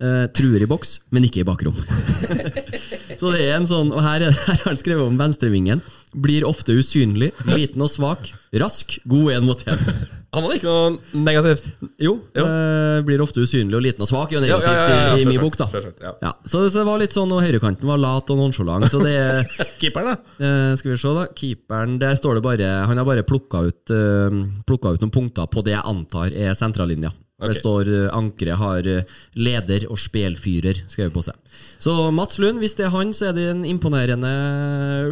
[0.00, 1.74] eh, truer i boks, men ikke i bakrom.
[3.20, 5.82] så det er en sånn, og her, er- her har han skrevet om venstrevingen.
[6.10, 9.78] Blir ofte usynlig, liten og svak, rask, god én mot én.
[10.30, 11.64] Han hadde ikke noe negativt.
[11.98, 15.16] Jo, eh, blir ofte usynlig og liten og svak, er jo negativt Ja, ja, ja,
[15.18, 15.66] i, i min bok, da.
[15.98, 16.12] ja.
[16.22, 19.16] Ja, så, det var litt sånn, og høyrekanten var lat og nonchalant, så det
[19.82, 20.36] Keeperen, da?
[20.38, 21.24] eh, Skal vi se, da.
[21.34, 24.38] Keeperen, der står det bare Han har bare plukka ut, uh,
[24.70, 27.10] ut noen punkter på det jeg antar er sentrallinja.
[27.40, 31.36] Det står uh, ankeret har uh, leder og spelfyrer skrevet på seg.
[31.80, 34.32] Så Mats Lund, hvis det er han, så er det en imponerende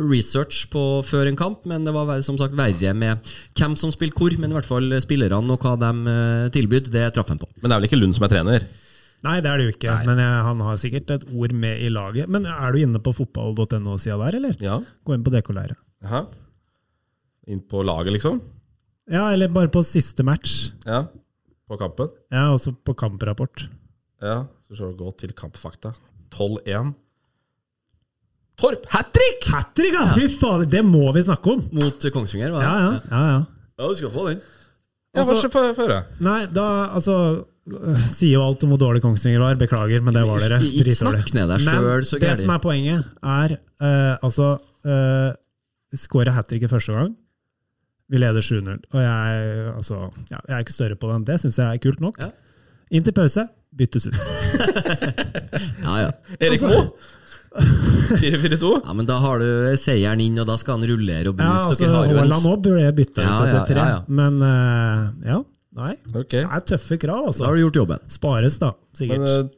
[0.02, 4.18] research på før en kamp, men det var som sagt verre med hvem som spilte
[4.18, 7.48] hvor, men i hvert fall spillerne og hva de uh, tilbød, det traff han på.
[7.62, 8.68] Men det er vel ikke Lund som er trener?
[9.26, 11.88] Nei, det er det jo ikke, men jeg, han har sikkert et ord med i
[11.90, 12.30] laget.
[12.30, 14.60] Men er du inne på fotball.no-sida der, eller?
[14.62, 14.76] Ja.
[15.02, 15.80] Gå inn på DK-leiret.
[16.06, 16.28] Jaha.
[17.50, 18.38] Inn på laget, liksom?
[19.10, 20.68] Ja, eller bare på siste match.
[20.86, 21.06] Ja.
[21.68, 22.08] På kampen?
[22.32, 23.66] Ja, også på kamprapport.
[24.24, 24.46] Ja.
[24.68, 25.92] Så skal vi gå til kampfakta.
[26.34, 26.94] 12-1.
[28.58, 29.44] Torp hat trick!
[29.54, 30.06] Hat trick, ja!
[30.16, 31.60] Fy fader, det må vi snakke om!
[31.78, 32.70] Mot Kongsvinger, var det?
[32.70, 32.94] Ja, ja.
[33.12, 33.44] ja, ja.
[33.78, 34.40] Ja, du skal få den.
[35.14, 36.02] Ja, Altså- Få få høre.
[36.20, 36.64] Nei, da
[36.94, 37.14] altså
[38.08, 39.56] Sier jo alt om hvor dårlig Kongsvinger var.
[39.60, 40.58] Beklager, men det var dere.
[40.64, 42.40] Ikke snakk ned deg Men selv, så det gærlig.
[42.46, 43.52] som er poenget, er
[43.84, 44.46] uh, altså
[44.88, 45.32] uh,
[45.92, 47.12] Skåra hat tricket første gang.
[48.08, 48.78] Vi leder 7-0.
[48.94, 49.98] Og jeg, altså,
[50.30, 52.18] ja, jeg er ikke større på det enn Det syns jeg er kult nok.
[52.22, 52.30] Ja.
[52.96, 53.44] Inn til pause,
[53.76, 54.16] byttes ut.
[55.84, 56.10] Ja, ja.
[56.40, 57.14] Erik Altså- Moe!
[57.58, 58.70] 4-4-2.
[58.84, 61.48] ja, men da har du seieren inn, og da skal han rullere og bruke.
[61.48, 63.84] Ja, altså, Dere har jo Haaland òg burde jeg bytta Ja, ja, etter tre.
[63.84, 64.00] ja, ja.
[64.20, 65.38] Men uh, ja,
[65.80, 65.94] nei.
[66.12, 66.44] Okay.
[66.44, 67.46] Det er tøffe krav, Da altså.
[67.48, 68.04] har du gjort jobben.
[68.12, 68.70] Spares, da.
[68.96, 69.24] Sikkert.
[69.24, 69.48] Men eh,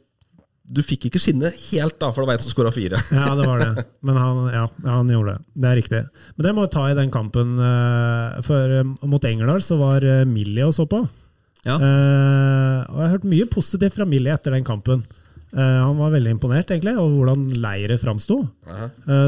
[0.71, 2.99] du fikk ikke skinne helt, da, for det var en som skåra fire.
[3.11, 3.85] Ja, det var det.
[4.07, 5.45] Men han, ja, han gjorde det.
[5.61, 6.01] Det er riktig.
[6.37, 7.55] Men det må vi ta i den kampen.
[7.59, 11.01] eh, For eh, mot Engerdal så var eh, Millie og så på.
[11.61, 11.75] Ja.
[11.77, 15.03] Og jeg har hørt mye positivt fra Millie etter den kampen.
[15.53, 18.37] Han var veldig imponert egentlig over hvordan leiret framsto.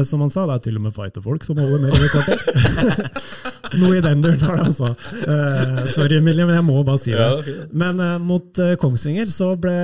[0.08, 3.04] Som han sa, det er til og med fighterfolk som holder med et kvarter.
[3.80, 4.90] Noe i den duren var det, altså.
[5.28, 7.54] Uh, sorry, Millie, men jeg må bare si det.
[7.76, 9.76] Men uh, mot uh, Kongsvinger så ble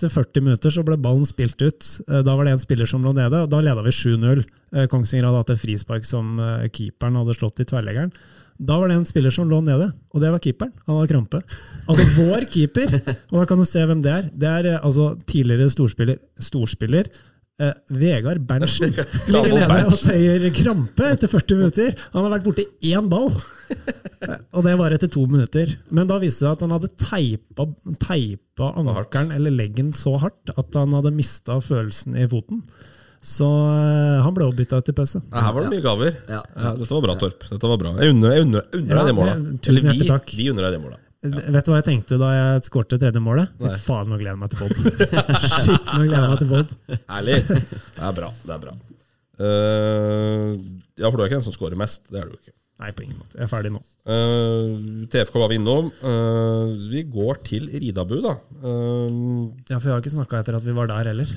[0.00, 1.90] til 40 minutter så ble ballen spilt ut.
[2.06, 4.42] Eh, da var det en spiller som lå nede, og da leda vi 7-0.
[4.74, 8.12] Eh, Kongsvinger hadde hatt et frispark som eh, keeperen hadde slått i tverrleggeren.
[8.56, 10.72] Da var det en spiller som lå nede, og det var keeperen.
[10.86, 11.40] Han hadde krampe.
[11.88, 12.92] Altså vår keeper!
[13.30, 14.28] Og da kan du se hvem det er.
[14.32, 17.10] Det er altså tidligere storspiller, storspiller
[17.62, 18.94] eh, Vegard Berntsen.
[19.32, 21.94] Ligger nede og tøyer krampe etter 40 minutter.
[22.14, 23.32] Han har vært borti én ball!
[24.56, 25.76] Og det var etter to minutter.
[25.94, 27.66] Men da viste det seg at han hadde teipa,
[28.02, 32.62] teipa ankelen eller leggen så hardt at han hadde mista følelsen i foten.
[33.26, 35.20] Så eh, han ble også bytta ut i pause.
[35.32, 36.14] Ja, her var det mye gaver.
[36.30, 36.44] Ja.
[36.54, 37.48] Ja, dette var bra, Torp.
[37.50, 37.96] Dette var bra.
[37.98, 38.38] Jeg unner,
[38.70, 39.68] deg det målet.
[39.72, 41.02] Eller vi, vi unner deg det målet.
[41.34, 43.52] Vet du hva jeg tenkte da jeg skårte tredje målet?
[43.62, 43.72] Nei.
[43.84, 44.74] faen, nå gleder jeg meg til pod.
[45.64, 46.74] Shit, nå gleder jeg meg til pod.
[47.18, 47.38] Ærlig.
[47.48, 48.30] Det er bra.
[48.44, 48.76] Det er bra.
[49.36, 50.52] Uh,
[50.96, 52.06] ja, for du er ikke den som scorer mest.
[52.12, 52.52] Det er du ikke.
[52.76, 53.38] Nei, på ingen måte.
[53.38, 53.80] Jeg er ferdig nå.
[54.04, 55.88] Uh, TFK var vi innom.
[56.02, 58.34] Uh, vi går til Ridabu, da.
[58.60, 59.20] Eh,
[59.70, 61.30] Ja, For jeg har ikke snakka etter at vi var der heller.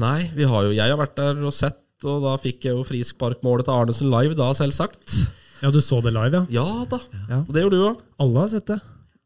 [0.00, 2.84] nei, vi har jo, jeg har vært der og sett, og da fikk jeg jo
[2.86, 5.18] frisparkmålet til Arnesen live, da, selvsagt.
[5.62, 6.62] Ja, du så det live, ja?
[6.62, 6.98] Ja da.
[7.30, 7.38] Ja.
[7.42, 8.00] Og det gjorde du òg.
[8.22, 8.78] Alle har sett det.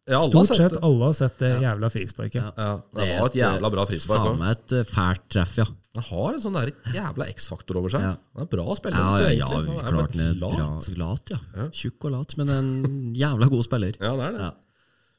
[0.09, 2.39] Ja, alle Stort sett alle har sett det jævla frisparket.
[2.41, 2.53] Ja.
[2.57, 5.67] Ja, det var et jævla bra frispark Faen meg et eh, fælt treff, ja.
[5.99, 8.07] Han har en sånn der jævla X-faktor over seg.
[8.07, 8.15] Ja.
[8.39, 9.03] Han er bra spiller.
[9.03, 9.77] Ja, ja, ja egentlig.
[9.83, 10.57] Er klart han er lat.
[10.57, 10.71] bra.
[10.79, 10.89] lat.
[11.03, 11.69] Lat, ja.
[11.75, 12.71] Tjukk og lat, men en
[13.25, 13.99] jævla god spiller.
[14.01, 14.49] Ja, det er det.
[14.49, 14.55] Ja.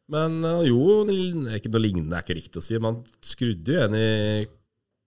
[0.09, 1.17] Men uh, jo, det
[1.51, 2.79] er ikke noe lignende er ikke riktig å si.
[2.81, 4.07] Man skrudde jo en i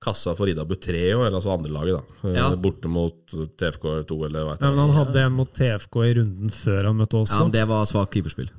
[0.03, 2.29] kassa for 3 òg, eller altså andrelaget, da.
[2.29, 2.49] Eh, Ja.
[2.59, 6.89] Borte mot TFK2, eller hva heter men han hadde en mot TFK i runden før
[6.91, 8.51] han møtte oss Ja, men det var svakt keeperspill.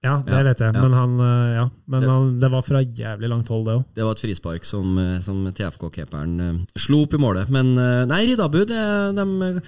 [0.00, 1.64] Ja, det Ja, vet jeg, men, han, eh, ja.
[1.86, 3.84] men Det- han, det var fra jævlig langt hold, det òg.
[3.94, 7.50] Det var et frispark som, eh, som TFK-keeperen eh, slo opp i målet.
[7.50, 7.74] Men
[8.08, 9.62] nei, Riddabu det, de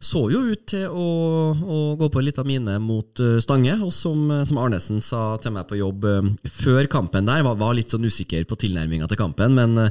[0.00, 3.76] så jo ut til å, å gå på en av mine mot Stange.
[3.82, 6.04] Og som, som Arnesen sa til meg på jobb
[6.48, 9.54] før kampen der, var, var litt sånn usikker på tilnærminga til kampen.
[9.56, 9.90] Men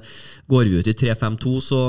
[0.50, 1.82] går vi ut i 3-5-2, så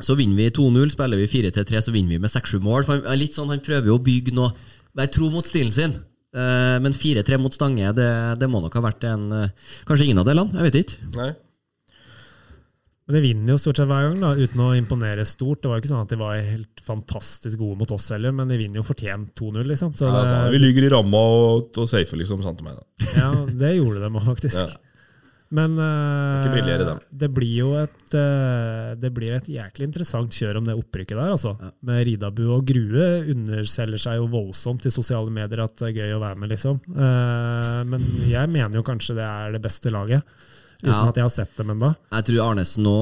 [0.00, 2.86] så vinner vi 2-0, spiller vi 4-3, så vinner vi med 6-7 mål.
[2.86, 4.50] For han, litt sånn, han prøver jo å bygge noe
[4.96, 5.92] Være tro mot stilen sin.
[6.30, 10.20] Eh, men 4-3 mot Stange, det, det må nok ha vært en eh, Kanskje ingen
[10.22, 11.08] av delene, jeg vet ikke.
[11.16, 11.30] Nei.
[13.10, 15.64] Men de vinner jo stort sett hver gang, da, uten å imponere stort.
[15.64, 18.46] Det var jo ikke sånn at de var helt fantastisk gode mot oss heller, men
[18.52, 19.96] de vinner jo fortjent 2-0, liksom.
[19.98, 22.44] Så Ja, det, altså, vi ligger i ramma og, og safer, liksom.
[22.46, 23.10] Sant og meg, da.
[23.18, 23.32] ja,
[23.64, 24.60] det gjorde de òg, faktisk.
[24.62, 24.89] Ja.
[25.50, 25.86] Men det,
[26.46, 26.90] Ikke
[27.20, 31.32] det blir jo et eh, Det blir et jæklig interessant kjør om det opprykket der,
[31.34, 31.56] altså.
[31.86, 36.14] Med Ridabu og Grue underselger seg jo voldsomt i sosiale medier at det er gøy
[36.14, 36.78] å være med, liksom.
[36.94, 40.38] Eh, men jeg mener jo kanskje det er det beste laget.
[40.80, 41.08] Uten Ja.
[41.10, 41.90] at jeg har sett dem ennå.
[42.12, 42.94] Jeg tror Arnesen nå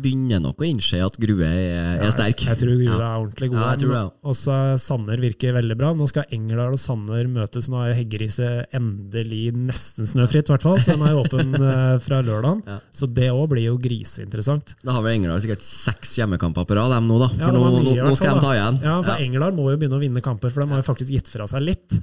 [0.00, 2.44] begynner nok å innse at Grue er, er sterk.
[2.46, 2.98] Jeg tror Grue Ja.
[2.98, 3.60] er ordentlig god.
[3.60, 4.02] Ja, jeg ja.
[4.22, 5.92] Og så Sanner virker veldig bra.
[5.94, 7.68] Nå skal Engerdal og Sanner møtes.
[7.68, 10.78] Nå er Heggeriset endelig nesten snøfritt, i hvert fall.
[10.78, 12.62] Så den er åpen eh, fra lørdagen.
[12.66, 12.78] Ja.
[12.94, 14.76] Så det òg blir jo griseinteressant.
[14.84, 17.28] Da har vel Engerdal sikkert seks hjemmekamper på rad, dem nå, da.
[17.34, 18.80] For Ja, nå, nå, nå skal de ta igjen.
[18.86, 21.28] Ja, for Engerdal må jo begynne å vinne kamper, for de har jo faktisk gitt
[21.32, 21.98] fra seg litt.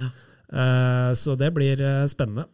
[0.48, 2.46] Eh, så det blir eh, spennende.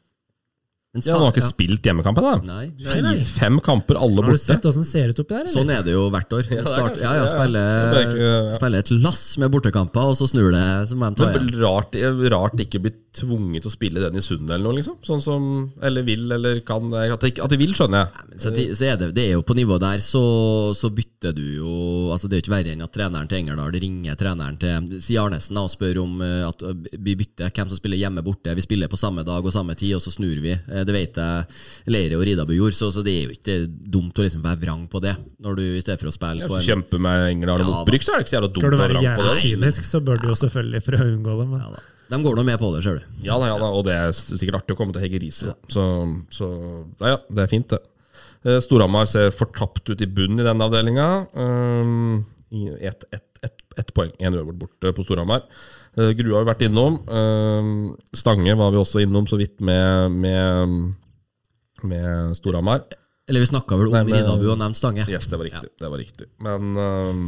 [0.94, 1.50] Men Ja, Han har ikke ja.
[1.50, 2.34] spilt hjemmekampen, da.
[2.46, 2.66] Nei.
[2.78, 3.14] Nei, nei.
[3.26, 4.44] Fem kamper, alle Har du borte.
[4.46, 5.40] sett åssen det ser ut oppi der?
[5.48, 5.54] eller?
[5.56, 6.44] Sånn er det jo hvert år.
[6.54, 7.30] er Start, ja, ja, ja.
[7.32, 8.58] spiller, er ikke- ja.
[8.60, 11.62] spiller et lass med bortekamper, og så snur det, så må de ta Men igjen.
[11.66, 11.98] rart,
[12.30, 14.98] rart ikke bli tvunget til å spille den i Sundet eller noe, liksom.
[15.06, 18.30] Sånn som Eller vil, eller kan At de, at de vil, skjønner jeg.
[18.30, 21.42] Men Så, så er det, det er jo på nivå der, så, så bytter du
[21.58, 25.02] jo altså Det er jo ikke verre enn at treneren til Engerdal ringer treneren til
[25.02, 28.22] Sier Arnesen da, og spør om eh, at eh, vi bytter hvem som spiller hjemme
[28.26, 28.54] borte.
[28.54, 30.54] Vi spiller på samme dag og samme tid, og så snur vi.
[30.90, 34.26] Det vet jeg Leire og Ridabu gjorde, så, så det er jo ikke dumt å
[34.26, 35.16] liksom være vrang på det.
[35.44, 38.14] Når du i stedet for å spille på en Kjempe med Engerdal og opprykk, så
[38.14, 39.40] er det ikke så jævla dumt Skal du å være være vrang på det.
[39.42, 41.48] kynisk, så bør du jo selvfølgelig for å unngå det.
[41.54, 41.90] Men ja, da.
[42.14, 43.10] De går nå med på det, ser du.
[43.26, 45.56] Ja da, ja da, og det er sikkert artig å komme til Hegge Riise.
[45.72, 45.84] Så,
[46.36, 46.50] så
[47.00, 47.80] ja, ja, det er fint, det.
[48.44, 51.08] Eh, Storhamar ser fortapt ut i bunnen i den avdelinga.
[51.34, 52.26] Um,
[52.84, 55.48] ett et, et, et poeng, én uavgjort borte på Storhamar.
[55.98, 57.00] Uh, Grue har vi vært innom.
[57.08, 57.72] Um,
[58.18, 60.78] Stange var vi også innom så vidt med, med,
[61.86, 62.86] med Storhamar.
[63.30, 65.06] Eller vi snakka vel om Nei, men- Ridabu og nevnte Stange.
[65.08, 65.70] Yes, det var riktig.
[65.80, 66.28] Det var riktig.
[66.44, 67.28] Men, um,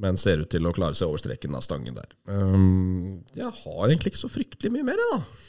[0.00, 2.10] men ser ut til å klare seg over streken av Stange der.
[3.38, 5.46] Jeg har egentlig ikke så fryktelig mye mer, jeg, da.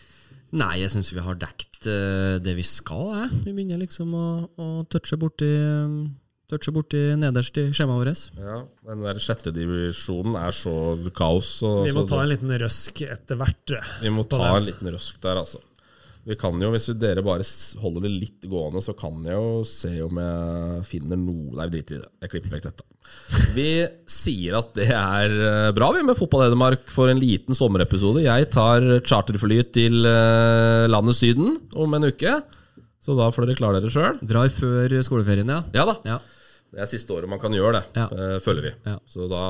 [0.62, 3.06] Nei, jeg syns vi har dekt eh, det vi skal.
[3.16, 3.30] Jeg.
[3.46, 4.26] Vi begynner liksom å,
[4.60, 5.48] å touche borti
[6.52, 8.24] Touche borti nederst i skjemaet vårt.
[8.36, 8.58] Ja,
[8.90, 10.76] Den der sjette divisjonen er så
[11.16, 11.54] kaos.
[11.64, 13.76] Og, vi må så ta en liten røsk etter hvert.
[14.02, 14.58] vi må ta den.
[14.58, 15.62] en liten røsk der, altså.
[16.28, 17.46] Vi kan jo, Hvis dere bare
[17.82, 21.96] holder det litt gående, så kan jeg jo se om jeg finner noe Nei, drit
[21.96, 22.10] i det.
[22.22, 22.86] Jeg klipper vekk dette.
[23.56, 23.70] Vi
[24.12, 28.22] sier at det er eh, bra vi med Fotball Hedmark for en liten sommerepisode.
[28.28, 32.36] Jeg tar charterfly til eh, landet Syden om en uke.
[33.02, 34.22] Så da får dere klare dere sjøl.
[34.22, 35.64] Drar før skoleferien, ja.
[35.74, 35.98] Ja da.
[36.06, 36.20] ja.
[36.72, 38.06] Det er siste året man kan gjøre det, Ja.
[38.08, 38.72] eh, føler vi.
[38.86, 38.98] Ja.
[39.06, 39.42] Så da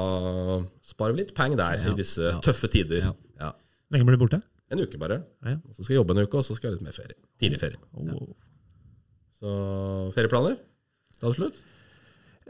[0.83, 1.91] sparer vi litt penger der Ja.
[1.91, 2.39] i disse Ja.
[2.41, 2.97] tøffe tider.
[3.03, 3.13] Ja.
[3.39, 3.51] Ja.
[3.91, 4.41] Lenge blir du borte?
[4.71, 5.23] En uke bare.
[5.45, 5.57] Ja.
[5.75, 7.17] Så skal jeg jobbe en uke, og så skal jeg ha litt mer ferie.
[7.39, 7.77] Tidlig ferie.
[9.39, 9.49] Så
[10.15, 10.57] ferieplaner?
[11.19, 11.61] Da er det slutt?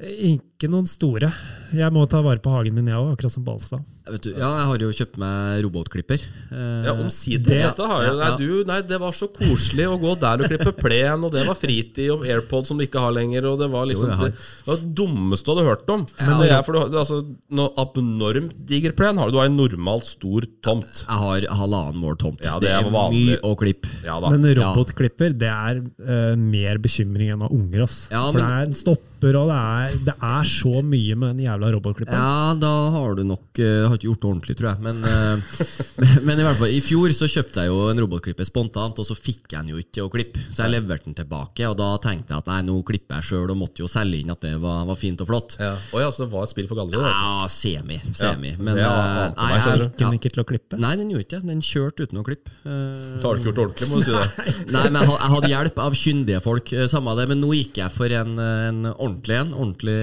[0.01, 1.27] Ikke noen store.
[1.75, 3.81] Jeg må ta vare på hagen min, jeg òg, akkurat som Balstad.
[4.11, 6.21] Vet du, ja, jeg har jo kjøpt meg robotklipper.
[6.51, 7.43] Eh, Ja, omsider.
[7.45, 8.37] det- Dette har ja, nei, ja.
[8.37, 11.55] du, nei, det var så koselig å gå der og klippe plen, og det var
[11.55, 14.65] fritid og AirPod som du ikke har lenger, og det var liksom Jo, det, det
[14.65, 16.07] var dummeste du hadde hørt om.
[16.19, 19.31] Men det er for du, har- det altså, noe abnormt diger plen har du.
[19.33, 21.05] Du har en normalt stor tomt.
[21.07, 22.41] Jeg har halvannen mål tomt.
[22.43, 23.37] Ja, det det er vanlig.
[23.37, 23.87] mye å klippe.
[24.03, 24.19] Ja.
[24.19, 27.83] Men robotklipper, det er uh, mer bekymring enn av unger.
[27.83, 28.07] Ass.
[28.09, 28.73] Ja, For men- det er en
[29.21, 32.17] stopper, og det er, det er så mye med den jævla robotklipperen.
[32.17, 34.81] Ja, da har du nok uh, Har ikke gjort det ordentlig, tror jeg.
[34.81, 38.99] Men, uh, men, i hvert fall i fjor så kjøpte jeg jo en robotklipper spontant,
[39.01, 40.41] og så fikk jeg den jo ikke til å klippe.
[40.49, 43.53] Så jeg leverte den tilbake, og da tenkte jeg at nei, nå klipper jeg sjøl,
[43.53, 45.57] og måtte jo selge inn at det var, var fint og flott.
[45.61, 45.75] Ja.
[45.93, 47.05] Oi, altså, det var et spill for galleriet?
[47.11, 47.73] Altså.
[47.75, 47.99] Ja, semi.
[48.17, 48.55] semi.
[48.55, 49.81] Ja, Men ja, uh, nei, jeg.
[49.81, 50.81] Fikk den ikke til å klippe?
[50.81, 51.51] nei, den gjorde ikke det.
[51.51, 52.53] Den kjørte uten å klippe.
[52.65, 54.27] Uh, har du ikke gjort det ordentlig, må du si det.
[54.71, 56.71] Nei, men jeg jeg hadde hjelp av kyndige folk.
[56.91, 59.53] Samme det, men nå gikk jeg for en, en ordentlig en.
[59.53, 59.95] Ordentlig,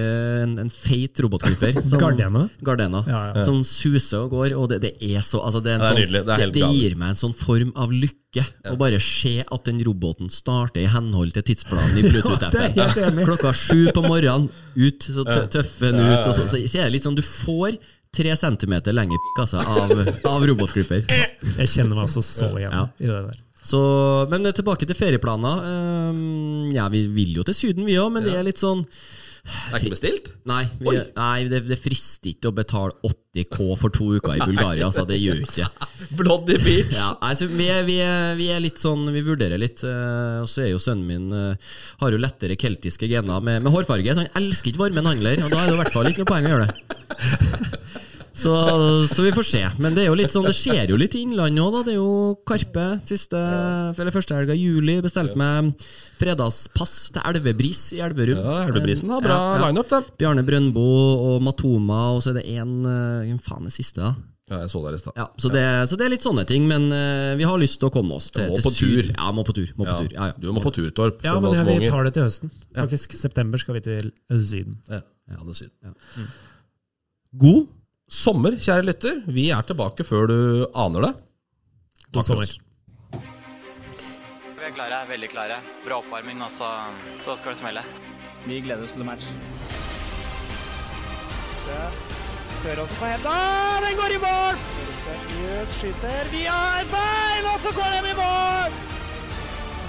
[0.43, 1.81] en, en feit robotklipper.
[1.89, 2.47] som- Gardena?
[2.65, 3.45] Gardena Ja, ja.
[3.45, 4.55] Som suser og går.
[4.57, 6.71] Og det, det er så altså det, er en Det er sånn, det er det,
[6.77, 10.89] gir meg en sånn form av lykke å bare se at den roboten starter i
[10.93, 13.23] henhold til tidsplanen i Bluetooth-appen.
[13.27, 16.27] Klokka sju på morgenen, ut, så tøffer den ut.
[16.29, 17.79] Og så, så, så er det litt sånn, du får
[18.15, 19.91] tre centimeter lenger pikk altså, av,
[20.29, 21.03] av robotklipper.
[21.09, 22.87] Jeg kjenner meg altså så igjen Ja.
[22.97, 23.43] i det der.
[23.69, 23.79] Så,
[24.31, 25.63] men tilbake til ferieplaner.
[25.69, 29.71] Ehm, ja, vi vil jo til Syden, vi òg, men det er litt sånn Det
[29.71, 30.31] er ikke bestilt?
[30.49, 34.41] Nei, vi, nei det, det frister ikke å betale 80 K for to uker i
[34.41, 34.87] Bulgaria.
[34.89, 35.69] Altså, det gjør ikke
[36.19, 36.91] Bloody beach!
[36.97, 39.83] ja, altså, vi, er, vi, er, vi er litt sånn Vi vurderer litt.
[39.85, 43.73] eh, og så er jo sønnen min eh, Har jo lettere keltiske gener med, med
[43.73, 45.45] hårfarge, så han elsker ikke varmen, han heller.
[45.45, 47.68] Og da er det i hvert fall ikke noe poeng å gjøre det.
[48.39, 48.53] Så,
[49.11, 49.61] så vi får se.
[49.83, 51.81] Men det er jo litt sånn Det skjer jo litt i Innlandet òg, da.
[51.89, 52.13] Det er jo
[52.47, 53.39] Karpe siste
[53.99, 54.95] Eller første helga i juli.
[55.03, 55.73] Bestilte meg
[56.19, 58.39] fredagspass til Elvebris i Elverum.
[58.41, 59.67] Ja, Elvebrisen har bra Ja, ja.
[59.67, 60.01] lineup, da.
[60.19, 60.87] Bjarne Brøndbo
[61.35, 64.15] og Matoma, og så er det én Hvem faen er siste, da?
[64.49, 65.13] Ja, jeg så der i stad.
[65.19, 65.61] Ja, så, det,
[65.91, 68.31] så det er litt sånne ting, men uh, vi har lyst til å komme oss
[68.33, 68.79] til, Må til på Syd.
[68.81, 69.09] tur.
[69.13, 69.67] Ja, må på tur.
[69.77, 70.15] Må på Ja, tur.
[70.15, 70.37] Ja, ja.
[70.41, 71.19] Du må på tur, Torp.
[71.21, 72.49] Ja, men ja, vi tar det til høsten.
[72.73, 74.07] Faktisk, September skal vi til
[74.41, 74.79] Syden.
[74.89, 75.75] Ja, ja, det er syden.
[75.85, 76.25] Ja.
[77.45, 77.67] God
[78.09, 79.21] sommer, kjære lytter.
[79.29, 80.39] Vi er tilbake før du
[80.73, 81.13] aner det.
[82.09, 82.65] God Takk for sommer.
[84.59, 85.61] Vi er klare, veldig klare.
[85.85, 86.69] Bra oppvarming, og så,
[87.25, 87.85] så skal det smelle.
[88.45, 89.29] Vi gleder oss til match.
[92.63, 93.33] Tør også på henda.
[93.85, 94.63] Den går i mål!
[94.99, 98.79] Seriøst skyter Vi har bein, og så går den i mål!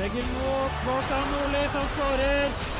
[0.01, 2.80] Legger mot Kvartan Nordli, som skårer.